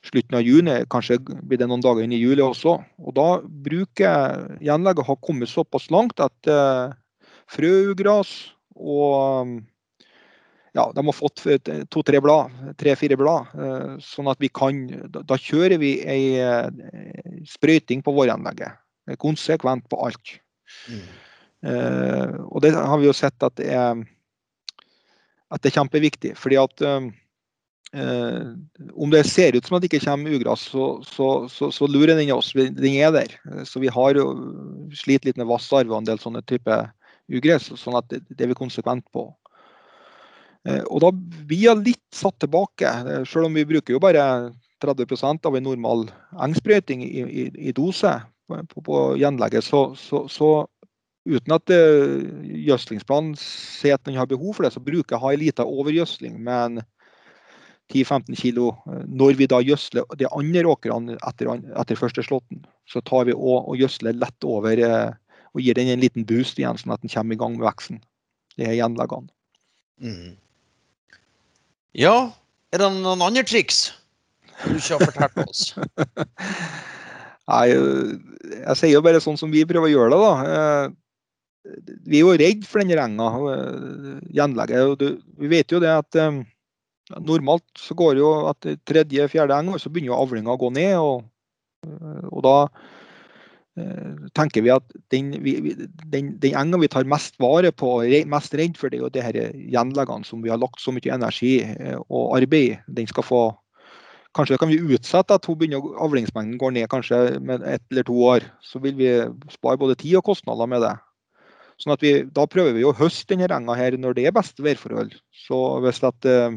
slutten 0.03 0.35
av 0.35 0.43
juni. 0.43 0.81
Kanskje 0.91 1.21
blir 1.23 1.61
det 1.61 1.69
noen 1.71 1.83
dager 1.83 2.03
inn 2.03 2.15
i 2.15 2.19
juli 2.19 2.43
også. 2.43 2.75
Og 2.99 3.15
da 3.15 3.27
bruker 3.43 4.57
gjenlegget 4.59 5.07
har 5.07 5.21
kommet 5.23 5.51
såpass 5.51 5.87
langt 5.95 6.19
at 6.19 6.51
uh, 6.51 6.91
frøugras 7.47 8.33
og 8.75 9.61
ja, 10.75 10.89
de 10.89 11.05
har 11.05 11.15
fått 11.15 11.45
to-tre 11.93 12.19
blad, 12.19 12.51
tre-fire 12.81 13.15
blad. 13.15 13.51
Sånn 14.01 14.27
at 14.31 14.39
vi 14.41 14.49
kan 14.49 14.79
Da, 15.13 15.37
kjører 15.37 15.77
vi 15.77 15.99
ei 16.01 16.41
sprøyting 17.45 18.01
på 18.01 18.15
våranlegget. 18.17 18.81
Konsekvent 19.21 19.85
på 19.91 19.99
alt. 20.01 20.33
Mm. 20.89 21.05
Uh, 21.63 22.43
og 22.51 22.63
det 22.63 22.73
har 22.75 22.99
vi 22.99 23.07
jo 23.07 23.15
sett 23.15 23.43
at 23.45 23.55
det 23.55 23.69
er, 23.71 23.99
at 25.53 25.63
det 25.63 25.69
er 25.71 25.77
kjempeviktig. 25.77 26.33
fordi 26.35 26.59
at 26.59 26.83
uh, 26.83 27.11
om 28.97 29.13
det 29.13 29.21
ser 29.29 29.55
ut 29.55 29.67
som 29.67 29.77
at 29.77 29.83
det 29.83 29.91
ikke 29.91 30.03
kommer 30.07 30.33
ugress, 30.33 30.65
så, 30.73 30.87
så, 31.05 31.47
så, 31.47 31.69
så, 31.71 31.87
lurer 31.87 32.17
den 32.17 32.31
oss. 32.33 32.51
Den 32.53 32.97
er 32.97 33.13
der. 33.13 33.37
Så 33.69 33.79
vi 33.79 33.87
har 33.87 34.17
jo 34.17 34.25
slitt 34.97 35.25
litt 35.25 35.37
med 35.37 35.47
vassarv 35.47 35.91
og 35.91 36.01
en 36.01 36.09
del 36.09 36.19
sånne 36.19 36.41
type 36.49 36.79
ugress. 37.31 37.69
Sånn 37.77 37.95
at 37.99 38.09
det, 38.09 38.23
det 38.33 38.43
er 38.43 38.51
vi 38.51 38.59
konsekvent 38.59 39.05
på. 39.13 39.29
Uh, 40.67 40.83
og 40.89 40.99
da 41.05 41.13
blir 41.13 41.69
jeg 41.69 41.85
litt 41.85 42.03
satt 42.11 42.39
tilbake, 42.43 42.91
selv 43.29 43.47
om 43.47 43.55
vi 43.55 43.67
bruker 43.69 43.95
jo 43.95 44.03
bare 44.03 44.51
30% 44.83 45.47
av 45.47 45.55
en 45.55 45.63
normal 45.63 46.07
engsprøyting 46.43 47.05
i, 47.05 47.23
i, 47.23 47.47
i 47.69 47.75
dose 47.75 48.17
på, 48.49 48.59
på, 48.67 48.83
på 48.83 49.03
gjenlegget, 49.21 49.63
så 49.63 50.51
Uten 51.23 51.55
at 51.55 51.71
uh, 51.71 52.19
gjødslingsplanen 52.43 53.37
sier 53.39 53.95
at 53.95 54.03
den 54.03 54.17
har 54.19 54.27
behov 54.27 54.57
for 54.57 54.65
det, 54.65 54.73
så 54.75 54.83
bruker 54.83 55.15
jeg 55.15 55.37
en 55.37 55.39
liten 55.39 55.69
overgjødsling 55.71 56.35
med 56.43 56.81
10-15 57.93 58.35
kg. 58.35 58.59
Eh, 58.91 59.03
når 59.07 59.37
vi 59.39 59.47
da 59.47 59.61
gjødsler 59.63 60.07
de 60.19 60.27
andre 60.35 60.65
åkrene 60.67 61.15
etter, 61.29 61.51
etter 61.79 61.99
første 61.99 62.25
slåtten, 62.27 62.65
så 62.91 62.99
tar 63.07 63.29
vi 63.29 63.35
og, 63.37 63.69
og 63.71 63.79
gjødsler 63.79 64.17
lett 64.19 64.47
over 64.47 64.81
uh, 64.83 65.11
og 65.53 65.63
gir 65.63 65.77
den 65.77 65.93
en 65.93 66.01
liten 66.01 66.25
boost 66.27 66.59
igjen, 66.59 66.79
sånn 66.79 66.95
at 66.95 67.03
den 67.03 67.13
kommer 67.13 67.37
i 67.37 67.39
gang 67.39 67.55
med 67.55 67.67
veksten. 67.69 68.01
Det 68.57 68.67
er 68.67 68.75
gjenleggene. 68.75 69.31
Mm. 70.03 70.33
Ja, 71.95 72.33
er 72.73 72.81
det 72.81 72.89
noen 72.97 73.21
andre 73.23 73.45
triks 73.47 73.93
du 74.63 74.75
ikke 74.75 74.97
har 74.97 75.05
fortalt 75.05 75.39
oss? 75.45 75.63
Nei, 77.51 77.63
jeg 77.69 78.75
sier 78.79 78.93
jo 78.95 79.03
bare 79.05 79.21
sånn 79.23 79.39
som 79.39 79.51
vi 79.53 79.63
prøver 79.67 79.87
å 79.87 79.93
gjøre 79.93 80.11
det. 80.11 80.19
da 80.19 80.91
vi 81.63 82.19
er 82.19 82.25
jo 82.25 82.33
redd 82.39 82.65
for 82.67 82.83
denne 82.83 83.27
eh, 83.51 84.17
gjenlegget. 84.35 85.05
Vi 85.39 85.51
vet 85.51 85.71
jo 85.71 85.79
det 85.83 85.91
at 85.91 86.17
um, 86.19 86.41
normalt 87.23 87.67
så 87.79 87.95
går 87.97 88.19
jo 88.19 88.33
at 88.51 88.67
tredje-fjerde 88.89 89.55
eng 89.55 89.71
så 89.79 89.91
begynner 89.91 90.13
jo 90.13 90.19
avlinga 90.19 90.53
å 90.55 90.59
gå 90.59 90.73
ned. 90.75 90.97
Og, 90.99 91.23
eh, 91.87 92.25
og 92.31 92.43
da 92.47 92.57
tenker 94.37 94.61
vi 94.61 94.69
at 94.69 94.85
den, 95.09 95.31
den, 95.33 96.27
den, 96.37 96.53
enga 96.53 96.77
vi 96.77 96.91
tar 96.93 97.07
mest 97.09 97.39
vare 97.41 97.71
på, 97.73 97.87
mest 98.29 98.53
redd 98.53 98.75
for, 98.77 98.93
det 98.93 98.99
er 98.99 99.01
jo 99.01 99.09
de 99.15 99.23
her 99.25 99.39
gjenleggene 99.73 100.27
som 100.29 100.43
vi 100.43 100.51
har 100.53 100.59
lagt 100.61 100.77
så 100.77 100.93
mye 100.93 101.15
energi 101.15 101.55
og 102.03 102.35
arbeid 102.37 102.67
i. 102.67 102.75
Den 102.99 103.09
skal 103.09 103.25
få 103.25 103.41
Kanskje 104.33 104.57
kan 104.57 104.69
vi 104.69 104.79
utsette 104.81 105.35
at 105.37 105.45
avlingsmengden 105.45 106.57
går 106.57 106.71
ned 106.73 106.87
kanskje 106.89 107.17
med 107.37 107.61
ett 107.69 107.83
eller 107.91 108.05
to 108.05 108.15
år. 108.17 108.45
Så 108.65 108.81
vil 108.81 108.95
vi 108.97 109.09
spare 109.53 109.77
både 109.77 109.97
tid 109.97 110.15
og 110.17 110.25
kostnader 110.25 110.69
med 110.69 110.81
det. 110.81 110.95
Sånn 111.81 111.95
at 111.95 112.03
vi, 112.05 112.13
da 112.35 112.45
prøver 112.49 112.75
vi 112.77 112.85
å 112.87 112.93
høste 112.95 113.33
denne 113.33 113.49
renga 113.51 113.75
her 113.77 113.97
når 113.99 114.17
det 114.17 114.27
er 114.29 114.35
beste 114.35 114.63
værforhold. 114.65 115.15
Så 115.45 115.59
hvis 115.85 116.03
at, 116.05 116.29
uh, 116.29 116.53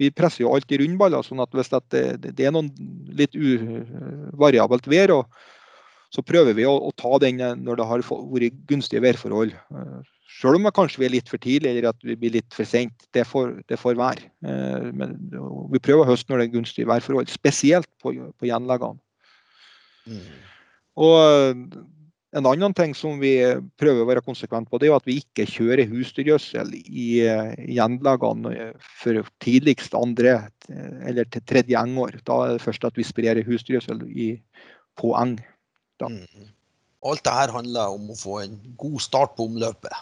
Vi 0.00 0.08
presser 0.16 0.46
jo 0.46 0.54
alltid 0.56 0.80
rundballer, 0.80 1.20
sånn 1.20 1.42
at 1.44 1.52
hvis 1.52 1.68
at 1.76 1.84
det, 1.92 2.32
det 2.32 2.46
er 2.48 2.54
noen 2.54 2.70
litt 3.12 3.34
uvariabelt 3.36 4.86
vær, 4.88 5.12
så 6.08 6.24
prøver 6.24 6.56
vi 6.56 6.64
å, 6.64 6.72
å, 6.72 6.88
ta 6.96 7.18
den 7.20 7.42
når 7.60 7.76
det 7.76 7.86
har 7.90 8.06
vært 8.08 8.62
gunstige 8.70 9.04
værforhold. 9.04 9.52
Uh, 9.68 10.00
selv 10.40 10.56
om 10.56 10.64
det 10.64 10.72
kanskje 10.72 11.02
vi 11.02 11.08
er 11.10 11.14
litt 11.18 11.28
for 11.28 11.42
tidlig 11.42 11.74
eller 11.74 11.90
at 11.90 12.00
vi 12.06 12.16
blir 12.16 12.32
litt 12.38 12.48
for 12.56 12.64
sent. 12.64 13.04
Det 13.12 13.26
får, 13.28 13.58
det 13.68 13.76
får 13.76 14.00
være. 14.00 14.30
Uh, 14.40 14.88
men 14.96 15.18
vi 15.74 15.82
prøver 15.84 16.06
å 16.06 16.10
høste 16.14 16.32
når 16.32 16.40
det 16.40 16.48
er 16.48 16.56
gunstige 16.56 16.88
værforhold, 16.88 17.28
spesielt 17.28 17.90
på, 18.00 18.14
på 18.40 18.48
gjenleggene. 18.48 18.96
Mm. 20.08 20.28
Og 21.00 21.76
en 22.30 22.46
annen 22.46 22.74
ting 22.76 22.92
som 22.94 23.18
vi 23.18 23.32
prøver 23.80 24.04
å 24.04 24.08
være 24.08 24.22
konsekvent 24.22 24.70
på, 24.70 24.78
det 24.78 24.90
er 24.90 24.96
at 24.96 25.08
vi 25.08 25.18
ikke 25.18 25.48
kjører 25.50 25.88
husdyrgjødsel 25.90 26.76
i 26.78 27.08
gjenleggene 27.74 28.70
for 29.02 29.22
tidligst 29.42 29.96
andre 29.98 30.36
eller 30.70 31.26
til 31.34 31.42
tredje 31.50 31.80
engår. 31.80 32.20
Da 32.28 32.38
er 32.44 32.54
det 32.54 32.62
først 32.62 32.86
at 32.86 32.98
vi 32.98 33.06
sprer 33.06 33.42
husdyrgjødsel 33.46 34.04
på 35.00 35.14
eng. 35.18 35.40
Mm. 36.00 36.46
Alt 37.10 37.24
dette 37.26 37.56
handler 37.56 37.96
om 37.96 38.12
å 38.12 38.18
få 38.20 38.38
en 38.44 38.56
god 38.78 39.02
start 39.02 39.34
på 39.34 39.48
omløpet? 39.50 39.94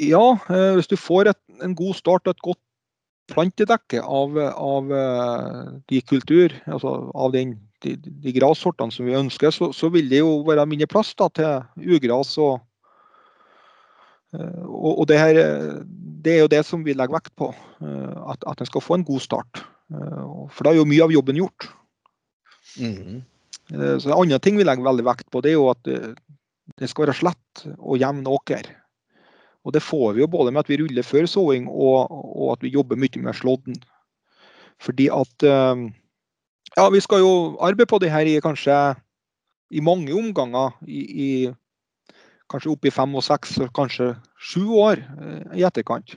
Ja, 0.00 0.36
hvis 0.76 0.88
du 0.88 0.96
får 0.96 1.32
et, 1.32 1.42
en 1.64 1.76
god 1.76 1.96
start 2.00 2.28
og 2.28 2.36
et 2.36 2.44
godt 2.44 2.62
plantedekke 3.32 4.00
av, 4.00 4.36
av 4.38 4.92
de 5.90 6.02
kultur, 6.06 6.54
altså 6.64 6.96
av 7.12 7.32
den 7.36 7.56
de, 7.84 7.94
de 7.96 8.32
grassortene 8.36 8.94
som 8.94 9.08
vi 9.08 9.16
ønsker, 9.16 9.52
så, 9.54 9.70
så, 9.76 9.90
vil 9.92 10.08
det 10.10 10.22
jo 10.22 10.40
være 10.46 10.66
mindre 10.68 10.88
plass 10.90 11.12
da, 11.18 11.28
til 11.36 11.96
ugras. 11.96 12.34
Og, 12.42 12.60
eh, 14.36 14.62
og, 14.64 14.92
og 14.92 15.08
det, 15.10 15.18
her, 15.20 15.40
det, 16.24 16.34
er 16.34 16.44
jo 16.44 16.52
det 16.52 16.62
som 16.68 16.84
vi 16.86 16.96
legger 16.96 17.18
vekt 17.18 17.34
på, 17.38 17.50
eh, 17.84 18.16
at, 18.32 18.46
at 18.48 18.62
en 18.62 18.70
skal 18.70 18.84
få 18.84 18.98
en 18.98 19.06
god 19.08 19.24
start. 19.24 19.64
Eh, 19.92 20.24
for 20.52 20.66
da 20.66 20.72
er 20.72 20.80
jo 20.80 20.88
mye 20.88 21.04
av 21.04 21.14
jobben 21.14 21.42
gjort. 21.42 21.68
Mm. 22.80 23.24
Så 23.66 24.12
En 24.12 24.14
annen 24.14 24.42
ting 24.42 24.58
vi 24.58 24.64
legger 24.66 24.86
veldig 24.86 25.04
vekt 25.08 25.26
på, 25.34 25.40
det 25.42 25.50
er 25.50 25.56
jo 25.56 25.70
at 25.72 25.82
det 25.86 26.86
skal 26.86 27.06
være 27.06 27.16
slett 27.18 27.62
og 27.80 27.98
jevn 27.98 28.26
åker. 28.30 28.68
Og 29.66 29.74
Det 29.74 29.82
får 29.82 30.12
vi 30.14 30.22
jo 30.22 30.28
både 30.30 30.52
med 30.54 30.62
at 30.62 30.68
vi 30.70 30.78
ruller 30.78 31.02
før 31.02 31.26
såing 31.26 31.66
og, 31.66 32.12
og 32.12 32.52
at 32.52 32.62
vi 32.62 32.70
jobber 32.70 33.00
mye 33.00 33.22
med 33.24 33.34
slådden. 33.34 33.80
Fordi 34.78 35.08
at 35.10 35.46
ja, 36.76 36.88
vi 36.92 37.00
skal 37.00 37.24
jo 37.24 37.32
arbeide 37.64 37.88
på 37.90 38.00
det 38.02 38.12
her 38.12 38.28
i 38.28 38.40
kanskje 38.44 38.74
i 39.70 39.80
mange 39.80 40.14
omganger. 40.14 40.76
I, 40.86 41.00
i 41.00 41.30
kanskje 42.50 42.72
opp 42.74 42.86
i 42.86 42.94
fem 42.94 43.16
og 43.18 43.24
seks, 43.26 43.56
kanskje 43.74 44.12
sju 44.38 44.62
år 44.78 45.02
eh, 45.02 45.58
i 45.60 45.66
etterkant. 45.66 46.16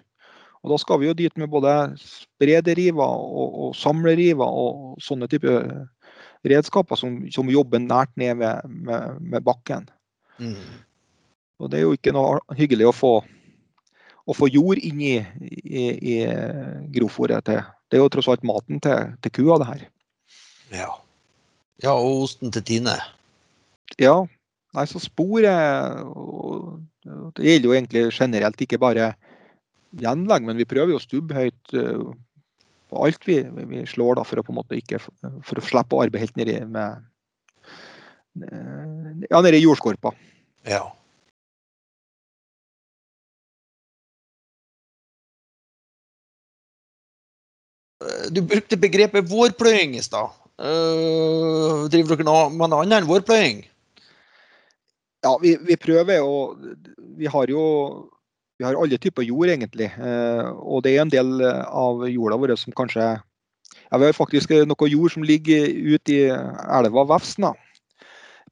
Og 0.60 0.74
Da 0.74 0.78
skal 0.82 1.00
vi 1.00 1.08
jo 1.08 1.16
dit 1.16 1.38
med 1.40 1.50
både 1.50 1.72
sprederiver 1.98 3.08
og, 3.08 3.56
og 3.64 3.76
samleriver 3.80 4.46
og 4.46 5.00
sånne 5.02 5.30
typer 5.32 5.64
redskaper 6.48 7.00
som, 7.00 7.22
som, 7.32 7.50
jobber 7.52 7.80
nært 7.80 8.12
ned 8.20 8.36
med, 8.42 8.68
med, 8.68 9.20
med 9.22 9.44
bakken. 9.44 9.88
Mm. 10.38 10.60
Og 11.60 11.72
Det 11.72 11.80
er 11.80 11.88
jo 11.88 11.96
ikke 11.96 12.16
noe 12.16 12.40
hyggelig 12.60 12.90
å 12.90 12.96
få, 12.96 13.14
å 14.28 14.36
få 14.36 14.52
jord 14.52 14.84
inn 14.84 15.00
i, 15.00 15.16
i, 15.48 15.86
i 15.96 16.18
grovfòret 16.92 17.48
til 17.48 17.64
Det 17.90 17.98
er 17.98 18.04
jo 18.04 18.12
tross 18.14 18.30
alt 18.30 18.44
maten 18.46 18.84
til, 18.84 19.16
til 19.24 19.34
kua, 19.40 19.58
det 19.64 19.72
her. 19.72 19.88
Ja. 20.74 20.90
ja, 21.84 21.94
og 21.94 22.26
osten 22.26 22.54
til 22.54 22.66
Tine. 22.66 22.98
Ja. 24.00 24.22
Nei, 24.78 24.86
så 24.86 25.00
sporet 25.02 25.50
Det 27.38 27.46
gjelder 27.46 27.66
jo 27.66 27.74
egentlig 27.74 28.04
generelt 28.14 28.62
ikke 28.62 28.78
bare 28.82 29.14
gjenlegg, 29.98 30.46
men 30.46 30.60
vi 30.60 30.68
prøver 30.70 30.94
jo 30.94 31.00
å 31.00 31.02
stubbe 31.02 31.34
høyt 31.34 31.74
eh, 31.74 32.04
på 32.90 33.06
alt 33.06 33.26
vi, 33.26 33.40
vi, 33.70 33.82
slår, 33.90 34.20
da, 34.20 34.26
for 34.26 34.42
å 34.42 34.46
på 34.46 34.54
en 34.54 34.60
måte 34.60 34.78
ikke 34.78 35.00
for 35.02 35.58
å 35.58 35.66
slippe 35.66 35.98
å 35.98 36.04
arbeide 36.04 36.22
helt 36.22 36.38
nedi 36.38 36.60
med 36.70 37.02
eh, 38.46 39.26
ja, 39.26 39.42
nedi 39.42 39.64
jordskorpa. 39.64 40.14
Ja. 40.70 40.84
Du 48.32 48.42
brukte 48.46 48.78
begrepet 48.80 49.28
vårpløying 49.28 49.98
i 49.98 50.04
stad. 50.06 50.39
Uh, 50.60 51.88
driver 51.88 52.18
dere 52.18 52.28
noe 52.28 52.50
med 52.52 52.68
noe 52.68 52.84
annet 52.84 53.00
enn 53.00 53.08
vårpløying? 53.08 53.62
Ja, 55.24 55.34
vi, 55.40 55.54
vi 55.64 55.76
prøver 55.80 56.24
å 56.24 56.56
Vi 57.20 57.28
har 57.32 57.52
jo 57.52 57.64
vi 58.60 58.66
har 58.68 58.76
alle 58.76 58.98
typer 59.00 59.24
jord, 59.24 59.48
egentlig. 59.48 59.88
Og 59.96 60.82
det 60.84 60.92
er 60.92 61.06
en 61.06 61.12
del 61.14 61.30
av 61.48 62.02
jorda 62.12 62.36
vår 62.42 62.52
som 62.60 62.76
kanskje 62.76 63.06
ja, 63.06 63.98
Vi 63.98 64.04
har 64.04 64.18
faktisk 64.18 64.52
noe 64.68 64.90
jord 64.92 65.14
som 65.14 65.24
ligger 65.24 65.64
ute 65.96 66.12
i 66.12 66.26
elva 66.28 67.06
Vefsna 67.08 67.54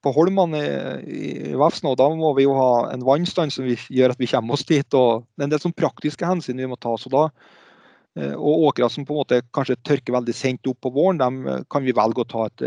på 0.04 0.14
Holmene 0.16 0.62
i, 1.04 1.52
Vefsna. 1.60 1.92
Og 1.92 2.00
da 2.00 2.08
må 2.16 2.32
vi 2.38 2.48
jo 2.48 2.56
ha 2.58 2.72
en 2.94 3.04
vannstand 3.06 3.54
som 3.54 3.68
gjør 3.68 4.16
at 4.16 4.22
vi 4.22 4.30
kommer 4.32 4.56
oss 4.56 4.66
dit. 4.68 4.88
og 4.96 5.28
Det 5.36 5.44
er 5.44 5.50
en 5.50 5.56
del 5.56 5.64
sånn 5.66 5.78
praktiske 5.78 6.28
hensyn 6.28 6.64
vi 6.64 6.70
må 6.72 6.80
ta. 6.80 6.96
så 6.96 7.12
da 7.12 7.28
og 8.17 8.67
åkere 8.69 8.89
som 8.89 9.05
på 9.05 9.13
en 9.13 9.21
måte 9.21 9.41
kanskje 9.55 9.77
tørker 9.86 10.15
veldig 10.15 10.36
sent 10.36 10.67
opp 10.69 10.79
på 10.83 10.91
våren, 10.95 11.19
dem 11.21 11.41
eh, 11.47 11.63
kan 11.71 11.86
vi 11.86 11.95
velge 11.95 12.24
å 12.24 12.29
ta 12.29 12.47
et 12.50 12.63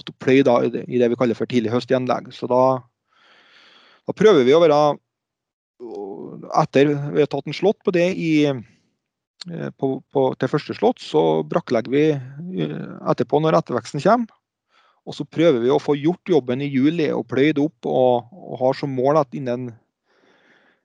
et 0.00 0.10
pløy 0.22 0.42
da, 0.46 0.58
i 0.64 1.00
det 1.00 1.08
vi 1.10 1.18
kaller 1.18 1.36
for 1.36 1.50
tidlig 1.50 1.72
høstgjenlegg. 1.72 2.30
Så 2.32 2.46
da, 2.50 2.80
da, 4.06 4.14
prøver 4.16 4.46
vi 4.46 4.56
å 4.56 4.60
være 4.62 4.82
Etter 6.60 6.90
vi 7.14 7.22
har 7.22 7.28
tatt 7.32 7.46
en 7.48 7.56
slått 7.56 7.78
på 7.84 7.92
det 7.96 8.04
i, 8.12 8.44
på, 9.80 9.88
på, 10.12 10.24
til 10.36 10.50
første 10.52 10.76
slått, 10.76 11.00
så 11.00 11.40
brakklegger 11.48 11.94
vi 11.94 12.02
etterpå 13.08 13.40
når 13.40 13.56
etterveksten 13.62 14.04
kommer. 14.04 14.36
Og 15.08 15.16
så 15.16 15.24
prøver 15.24 15.62
vi 15.64 15.72
å 15.72 15.80
få 15.80 15.96
gjort 15.96 16.28
jobben 16.28 16.60
i 16.60 16.68
juli 16.68 17.08
og 17.16 17.24
pløyd 17.32 17.62
opp, 17.64 17.88
og, 17.88 18.28
og 18.36 18.60
har 18.60 18.76
som 18.76 18.92
mål 18.92 19.22
at 19.22 19.36
innen 19.36 19.70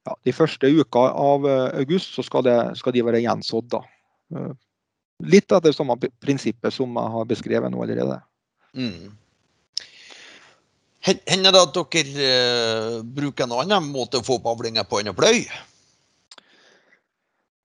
ja, 0.06 0.16
de 0.26 0.34
første 0.36 0.70
uka 0.70 1.08
av 1.10 1.48
eh, 1.50 1.82
august 1.82 2.14
så 2.16 2.26
skal, 2.26 2.46
det, 2.46 2.56
skal 2.80 2.96
de 2.96 3.04
være 3.06 3.24
gjensådd. 3.26 3.70
da. 3.74 3.82
Eh, 4.36 4.54
litt 5.26 5.52
etter 5.52 5.76
samme 5.76 5.98
prinsippet 6.22 6.74
som 6.76 6.98
jeg 7.00 7.14
har 7.16 7.30
beskrevet 7.30 7.74
nå 7.74 7.84
allerede. 7.84 8.20
Mm. 8.76 9.14
Hender 11.06 11.54
det 11.54 11.62
at 11.62 11.78
dere 11.94 12.28
uh, 12.28 13.00
bruker 13.06 13.46
en 13.46 13.54
annen 13.62 13.92
måte 13.94 14.20
å 14.20 14.26
få 14.26 14.40
opp 14.40 14.48
avlinger 14.56 14.88
på 14.90 15.00
enn 15.00 15.12
å 15.12 15.18
pløye? 15.18 15.60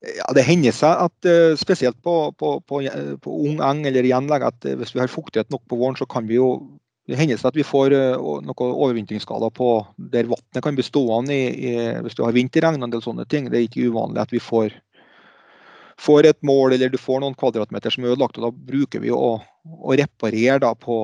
Ja, 0.05 0.27
Det 0.37 0.45
hender 0.45 0.77
seg 0.77 1.07
at 1.07 1.29
uh, 1.29 1.57
spesielt 1.61 1.97
på, 2.05 2.15
på, 2.37 2.59
på, 2.69 2.83
på, 3.25 3.39
ung 3.49 3.63
eng 3.65 3.81
eller 3.89 4.07
gjenlegg 4.07 4.45
at 4.45 4.69
uh, 4.69 4.77
hvis 4.81 4.93
vi 4.93 5.01
har 5.01 5.13
fuktighet 5.13 5.49
nok 5.53 5.65
på 5.73 5.81
våren, 5.81 5.97
så 5.97 6.05
kan 6.09 6.29
vi 6.29 6.37
jo 6.37 6.53
hender 7.19 7.39
seg 7.41 7.51
at 7.51 7.59
vi 7.59 7.67
får 7.67 7.95
uh, 7.97 8.37
noen 8.45 8.75
overvintringsskader 8.75 9.53
på 9.57 9.71
der 10.13 10.29
vannet 10.31 10.63
kan 10.65 10.77
bli 10.77 10.85
stående 10.87 11.35
i, 11.35 11.49
i, 11.71 11.73
hvis 12.05 12.19
du 12.19 12.25
har 12.27 12.37
vinterregn 12.37 12.81
og 12.81 12.89
en 12.89 12.95
del 12.95 13.05
sånne 13.05 13.27
ting. 13.31 13.49
Det 13.51 13.59
er 13.59 13.67
ikke 13.69 13.89
uvanlig 13.91 14.23
at 14.23 14.35
vi 14.35 14.43
får, 14.43 14.75
får 16.01 16.31
et 16.31 16.41
mål 16.47 16.77
eller 16.77 16.93
du 16.93 17.01
får 17.01 17.23
noen 17.25 17.39
kvadratmeter 17.39 17.95
som 17.95 18.05
er 18.05 18.15
ødelagt. 18.15 18.39
og 18.39 18.49
Da 18.49 18.71
bruker 18.75 19.03
vi 19.03 19.13
å, 19.15 19.35
å 19.41 19.99
reparere 19.99 20.61
da 20.63 20.75
på, 20.75 21.03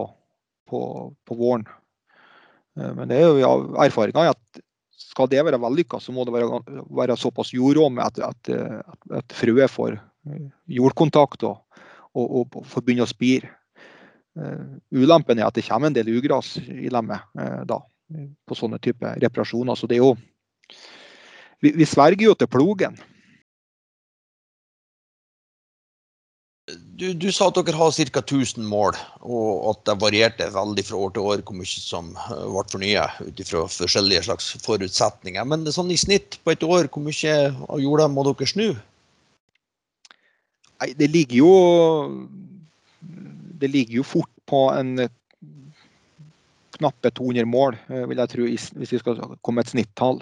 på, 0.70 0.84
våren. 1.32 1.66
Men 2.76 3.08
det 3.08 3.18
er 3.18 3.30
jo 3.30 3.40
ja, 3.40 3.52
erfaringa 3.86 4.30
at 4.34 4.64
skal 4.96 5.30
det 5.32 5.40
være 5.46 5.60
vellykka, 5.60 6.00
så 6.00 6.12
må 6.12 6.26
det 6.28 6.34
være, 6.34 6.58
være 6.92 7.16
såpass 7.16 7.54
jordråme 7.56 8.04
at, 8.04 8.18
at, 8.20 8.50
at, 8.52 9.00
at 9.22 9.36
frøet 9.36 9.72
får 9.72 9.96
jordkontakt 9.96 10.52
jordkontakt 10.66 11.44
og, 11.46 11.60
og, 12.16 12.56
og 12.56 12.66
får 12.66 12.84
begynne 12.84 13.06
å 13.06 13.10
spire. 13.10 13.52
Uh, 14.36 14.76
ulempen 14.92 15.38
er 15.40 15.48
at 15.48 15.56
det 15.56 15.64
kommer 15.64 15.88
en 15.88 15.96
del 15.96 16.10
ugras 16.12 16.56
i 16.60 16.90
lemmet 16.92 17.24
uh, 17.40 17.62
da, 17.68 17.80
på 18.44 18.58
sånne 18.58 18.80
type 18.84 19.14
reparasjoner. 19.22 19.78
Så 19.78 19.88
det 19.88 19.98
er 19.98 20.04
jo 20.04 20.16
Vi, 21.64 21.70
vi 21.72 21.86
sverger 21.88 22.26
jo 22.26 22.34
til 22.36 22.50
plogen. 22.52 22.98
Du, 26.66 27.12
du, 27.14 27.28
sa 27.30 27.46
at 27.46 27.58
dere 27.60 27.78
har 27.78 27.92
ca. 27.94 28.20
1000 28.24 28.64
mål, 28.66 28.96
og 29.22 29.68
at 29.70 29.82
det 29.86 29.94
varierte 30.02 30.48
veldig 30.50 30.84
fra 30.88 30.98
år 31.04 31.12
til 31.14 31.28
år 31.30 31.42
hvor 31.46 31.54
mye 31.54 31.68
som 31.68 32.08
eh, 32.16 32.40
ble 32.50 32.64
fornya 32.72 33.04
ut 33.22 33.42
fra 33.46 33.62
forskjellige 33.70 34.24
slags 34.26 34.48
forutsetninger. 34.64 35.46
Men 35.46 35.68
sånn 35.70 35.92
i 35.94 35.98
snitt 36.00 36.40
på 36.42 36.56
et 36.56 36.66
år, 36.66 36.88
hvor 36.90 37.04
mye 37.04 37.36
av 37.52 37.82
jorda 37.84 38.08
må 38.10 38.26
dere 38.26 38.50
snu? 38.50 38.66
Nei, 40.80 40.90
det 40.98 41.08
ligger 41.12 41.38
jo 41.38 41.52
Det 43.60 43.70
ligger 43.72 44.00
jo 44.00 44.06
fort 44.06 44.32
på 44.46 44.66
en 44.76 45.08
knappe 46.76 47.10
200 47.10 47.46
mål, 47.48 47.76
eh, 47.88 48.04
vil 48.08 48.20
jeg 48.22 48.32
tro, 48.32 48.48
hvis 48.50 48.92
vi 48.92 49.00
skal 49.00 49.22
komme 49.44 49.64
et 49.64 49.72
snittall. 49.72 50.20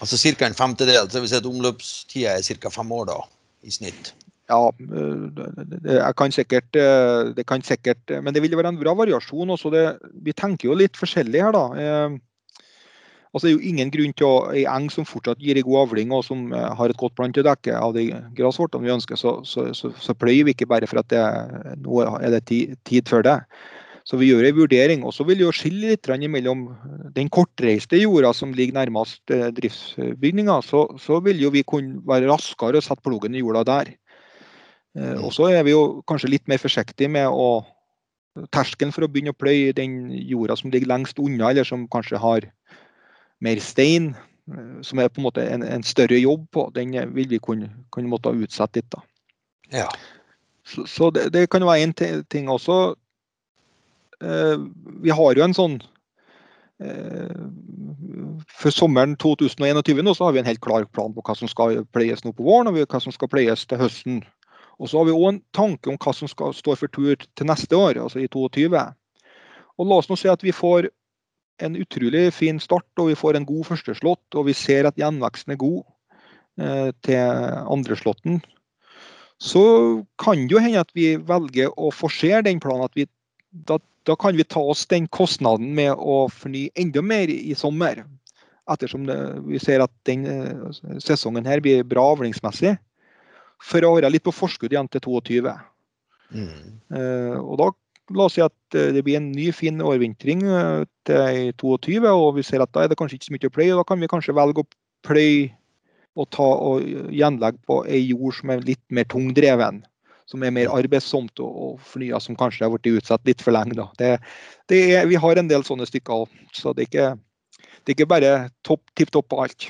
Altså 0.00 0.18
ca. 0.18 0.46
en 0.46 0.56
femtedel? 0.56 1.10
Så 1.10 1.22
at 1.36 1.46
omløpstida 1.46 2.36
er 2.38 2.42
ca. 2.42 2.70
fem 2.72 2.92
år 2.92 3.08
da, 3.12 3.20
i 3.62 3.70
snitt? 3.70 4.14
Ja, 4.50 4.68
det 4.76 6.00
kan, 6.18 6.32
sikkert, 6.34 6.76
eh, 6.76 7.30
det 7.36 7.46
kan 7.46 7.62
sikkert 7.62 8.10
eh, 8.10 8.20
Men 8.20 8.34
det 8.34 8.42
vil 8.42 8.56
være 8.58 8.74
en 8.74 8.80
bra 8.80 8.92
variasjon 8.98 9.54
også. 9.54 9.70
Det, 9.72 9.84
vi 10.12 10.34
tenker 10.36 10.68
jo 10.68 10.76
litt 10.76 10.98
forskjellig 10.98 11.40
her, 11.40 11.54
da. 11.54 12.18
Eh, 13.32 13.34
altså, 13.34 13.46
det 13.46 13.52
er 13.52 13.56
jo 13.56 13.70
ingen 13.70 13.90
grunn 13.90 14.12
til 14.12 14.28
å 14.28 14.52
ei 14.52 14.64
eng 14.68 14.90
som 14.92 15.08
fortsatt 15.08 15.40
gir 15.40 15.56
ei 15.56 15.64
god 15.64 15.88
avling 15.88 16.12
og 16.12 16.24
som 16.26 16.50
har 16.52 16.90
et 16.90 17.00
godt 17.00 17.16
plantedekke 17.16 17.72
av 17.78 17.94
de 17.96 18.10
grassortene 18.36 18.84
vi 18.84 18.92
ønsker, 18.92 19.16
så, 19.16 19.40
så, 19.44 19.72
så, 19.72 19.92
så, 19.96 20.14
pløyer 20.14 20.44
vi 20.44 20.52
ikke 20.52 20.68
bare 20.68 20.86
for 20.86 21.00
at 21.00 21.08
det, 21.08 21.22
nå 21.80 22.02
er 22.04 22.30
det 22.30 22.44
tid, 22.46 22.76
tid 22.84 23.08
før 23.08 23.24
det. 23.24 23.38
Så 24.04 24.18
vi 24.18 24.32
gjør 24.32 24.44
en 24.48 24.56
vurdering. 24.56 25.04
Og 25.06 25.14
så 25.14 25.22
vil 25.24 25.38
vi 25.38 25.48
skille 25.54 25.92
litt 25.92 26.08
mellom 26.28 26.64
den 27.14 27.28
kortreiste 27.30 28.00
jorda 28.00 28.32
som 28.34 28.52
ligger 28.52 28.74
nærmest 28.74 29.22
driftsbygninga, 29.30 30.58
så, 30.66 30.88
så 30.98 31.20
vil 31.22 31.38
jo 31.38 31.52
vi 31.54 31.62
kunne 31.62 32.02
være 32.04 32.26
raskere 32.26 32.82
og 32.82 32.84
sette 32.84 33.04
plogen 33.06 33.34
i 33.38 33.44
jorda 33.44 33.62
der. 33.62 33.92
Eh, 34.98 35.16
og 35.22 35.32
så 35.32 35.48
er 35.52 35.62
vi 35.64 35.72
jo 35.72 36.02
kanskje 36.08 36.32
litt 36.34 36.50
mer 36.50 36.60
forsiktige 36.60 37.12
med 37.12 37.28
å 37.30 37.62
Terskelen 38.48 38.94
for 38.96 39.04
å 39.04 39.10
begynne 39.12 39.34
å 39.34 39.36
pløye 39.36 39.74
den 39.76 40.06
jorda 40.24 40.54
som 40.56 40.70
ligger 40.72 40.88
lengst 40.88 41.18
unna, 41.20 41.50
eller 41.50 41.66
som 41.68 41.82
kanskje 41.92 42.16
har 42.16 42.46
mer 43.42 43.60
stein, 43.62 44.12
eh, 44.50 44.74
som 44.86 45.02
er 45.02 45.10
på 45.10 45.20
en 45.20 45.28
måte 45.28 45.44
en, 45.44 45.64
en 45.66 45.86
større 45.86 46.18
jobb 46.20 46.46
på, 46.54 46.68
den 46.76 46.94
vil 47.14 47.30
vi 47.30 47.40
kunne, 47.42 47.70
kunne 47.94 48.10
måtte 48.12 48.34
utsette 48.34 48.80
litt. 48.80 48.90
da. 48.94 49.02
Ja. 49.72 49.88
Så, 50.66 50.86
så 50.86 51.10
det, 51.10 51.30
det, 51.34 51.48
kan 51.50 51.64
være 51.66 51.88
en 51.88 51.94
ting 52.30 52.50
også. 52.50 52.94
Eh, 54.22 54.58
vi 55.02 55.10
har 55.10 55.34
jo 55.34 55.42
en 55.42 55.56
sånn 55.56 55.80
eh, 56.78 57.40
For 58.60 58.70
sommeren 58.70 59.16
2021 59.18 60.04
nå, 60.06 60.14
så 60.14 60.28
har 60.28 60.36
vi 60.36 60.42
en 60.42 60.46
helt 60.46 60.62
klar 60.62 60.86
plan 60.94 61.14
på 61.14 61.24
hva 61.26 61.34
som 61.38 61.50
skal 61.50 61.82
pleies 61.94 62.22
nå 62.22 62.34
på 62.36 62.46
våren, 62.46 62.70
og 62.70 62.78
hva 62.78 63.02
som 63.02 63.14
skal 63.14 63.30
pleies 63.32 63.66
til 63.66 63.82
høsten. 63.82 64.22
Og 64.78 64.90
så 64.90 65.00
har 65.00 65.08
vi 65.08 65.14
òg 65.14 65.28
en 65.32 65.42
tanke 65.54 65.90
om 65.90 65.98
hva 66.00 66.14
som 66.14 66.30
skal 66.30 66.54
stå 66.56 66.76
for 66.78 66.90
tur 66.94 67.18
til 67.18 67.48
neste 67.48 67.76
år, 67.76 67.98
altså 68.02 68.22
i 68.22 68.30
2022. 68.30 68.82
Og 69.78 69.88
la 69.88 69.98
oss 69.98 70.10
nå 70.10 70.18
si 70.18 70.30
at 70.30 70.42
vi 70.44 70.54
får 70.54 70.90
en 71.62 71.78
utrolig 71.80 72.28
fin 72.34 72.60
start 72.62 73.00
og 73.00 73.10
vi 73.12 73.18
får 73.18 73.38
en 73.38 73.48
god 73.48 73.68
førsteslått, 73.70 74.24
og 74.34 74.48
vi 74.48 74.56
ser 74.56 74.88
at 74.88 74.98
gjenveksten 75.00 75.54
er 75.54 75.60
god 75.60 75.82
eh, 76.60 76.90
til 77.06 77.22
andreslåtten. 77.72 78.42
Så 79.42 79.62
kan 80.22 80.44
det 80.46 80.54
jo 80.54 80.62
hende 80.62 80.82
at 80.84 80.92
vi 80.94 81.16
velger 81.16 81.72
å 81.74 81.90
forsere 81.94 82.44
den 82.46 82.60
planen. 82.62 82.86
at 82.86 82.94
vi, 82.94 83.08
da, 83.50 83.78
da, 84.06 84.14
kan 84.16 84.36
vi 84.38 84.46
ta 84.46 84.60
oss 84.60 84.86
den 84.86 85.08
kostnaden 85.10 85.74
med 85.74 85.96
å 85.98 86.28
fornye 86.30 86.70
enda 86.78 87.02
mer 87.02 87.30
i 87.32 87.54
sommer. 87.58 88.04
Ettersom 88.70 89.08
det, 89.08 89.18
vi 89.48 89.58
ser 89.58 89.82
at 89.82 89.92
den 90.06 90.26
eh, 90.30 90.98
sesongen 91.02 91.48
her 91.48 91.60
blir 91.64 91.82
bra 91.82 92.12
avlingsmessig 92.14 92.76
for 93.62 93.86
å 93.86 93.96
være 93.96 94.12
litt 94.14 94.26
på 94.26 94.34
forskudd 94.34 94.74
igjen 94.74 94.90
til 94.90 95.02
22. 95.06 95.54
Mm. 96.32 96.78
Eh, 96.94 97.38
og 97.38 97.58
da 97.60 97.70
La 98.16 98.26
oss 98.26 98.36
si 98.36 98.42
at 98.44 98.76
eh, 98.76 98.90
det 98.94 99.04
blir 99.06 99.18
en 99.18 99.30
ny, 99.32 99.48
fin 99.56 99.80
årvintring 99.80 100.44
uh, 100.48 100.84
til 101.08 101.52
22, 101.60 102.02
og 102.08 102.36
vi 102.36 102.44
ser 102.46 102.64
at 102.64 102.72
da 102.74 102.84
er 102.84 102.92
det 102.92 102.98
kanskje 103.00 103.18
ikke 103.18 103.28
så 103.28 103.34
mye 103.36 103.50
å 103.50 103.54
pløye. 103.56 103.78
Da 103.78 103.86
kan 103.88 104.02
vi 104.02 104.10
kanskje 104.10 104.36
velge 104.36 104.64
å 104.64 104.68
pløye 105.06 105.50
og 106.20 106.28
ta 106.34 106.44
og 106.44 106.84
gjenlegge 107.14 107.62
på 107.68 107.80
ei 107.88 108.02
jord 108.10 108.36
som 108.36 108.52
er 108.52 108.64
litt 108.66 108.82
mer 108.92 109.08
tungdreven. 109.08 109.80
Som 110.28 110.44
er 110.44 110.52
mer 110.54 110.70
arbeidsomt 110.72 111.40
og, 111.42 111.52
og 111.64 111.80
fornya, 111.88 112.20
som 112.22 112.36
kanskje 112.38 112.66
har 112.66 112.72
blitt 112.74 113.00
utsatt 113.00 113.24
litt 113.28 113.42
for 113.44 113.56
lenge. 113.56 113.88
Det, 113.98 114.14
det 114.70 114.80
er, 114.92 115.08
vi 115.10 115.20
har 115.20 115.40
en 115.40 115.50
del 115.50 115.64
sånne 115.66 115.88
stykker, 115.88 116.28
så 116.56 116.76
det 116.76 116.86
er 116.86 116.90
ikke, 116.90 117.08
det 117.82 117.92
er 117.92 117.96
ikke 117.96 118.12
bare 118.12 118.32
tipp 118.68 119.12
topp 119.12 119.32
på 119.32 119.42
alt. 119.44 119.68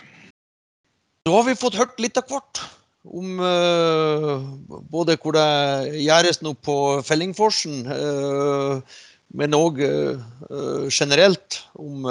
Da 1.27 1.35
har 1.39 1.47
vi 1.47 1.59
fått 1.59 1.79
hørt 1.79 2.03
litt 2.03 2.19
av 2.19 2.27
hvert 2.31 2.63
om 3.05 3.41
uh, 3.41 4.43
både 4.91 5.17
hvor 5.19 5.35
det 5.35 6.03
gjøres 6.05 6.43
noe 6.43 6.55
på 6.55 6.77
Fellingforsen, 7.07 7.87
uh, 7.91 9.01
men 9.35 9.57
òg 9.57 9.81
uh, 9.83 10.89
generelt 10.93 11.63
om 11.81 12.05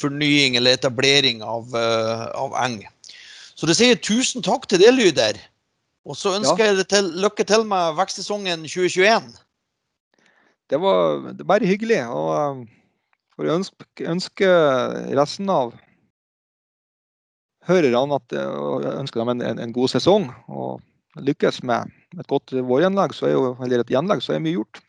fornying 0.00 0.56
eller 0.58 0.74
etablering 0.74 1.44
av, 1.46 1.70
av, 1.76 2.56
eng. 2.64 2.80
Så 3.54 3.68
det 3.68 3.76
sier 3.78 4.00
tusen 4.00 4.42
takk 4.42 4.66
til 4.66 4.82
det, 4.82 4.90
Lyder. 4.96 5.38
Og 6.08 6.18
så 6.18 6.34
ønsker 6.34 6.64
ja. 6.64 6.72
jeg 6.72 6.88
til, 6.90 7.12
lykke 7.22 7.46
til 7.46 7.62
med 7.68 7.94
vekstsesongen 8.00 8.66
2021. 8.66 9.30
Det 10.70 10.80
var, 10.82 11.30
det 11.30 11.44
var 11.44 11.52
bare 11.54 11.70
hyggelig. 11.70 12.00
Og 12.10 12.64
får 13.36 13.52
ønske, 13.54 13.86
ønske 14.10 14.50
resten 15.20 15.52
av 15.52 15.76
hørerne 17.68 18.18
at 18.20 18.36
og 18.38 18.86
ønsker 18.94 19.20
dem 19.20 19.34
en, 19.34 19.42
en, 19.42 19.58
en, 19.58 19.72
god 19.72 19.88
sesong. 19.92 20.30
Og 20.48 20.80
lykkes 21.18 21.62
med 21.66 21.90
et 22.18 22.26
godt 22.30 22.54
vårgjenlegg, 22.54 23.16
eller 23.22 23.80
et 23.82 23.92
gjenlegg, 23.92 24.22
så 24.22 24.36
er 24.36 24.44
mye 24.44 24.60
gjort. 24.60 24.82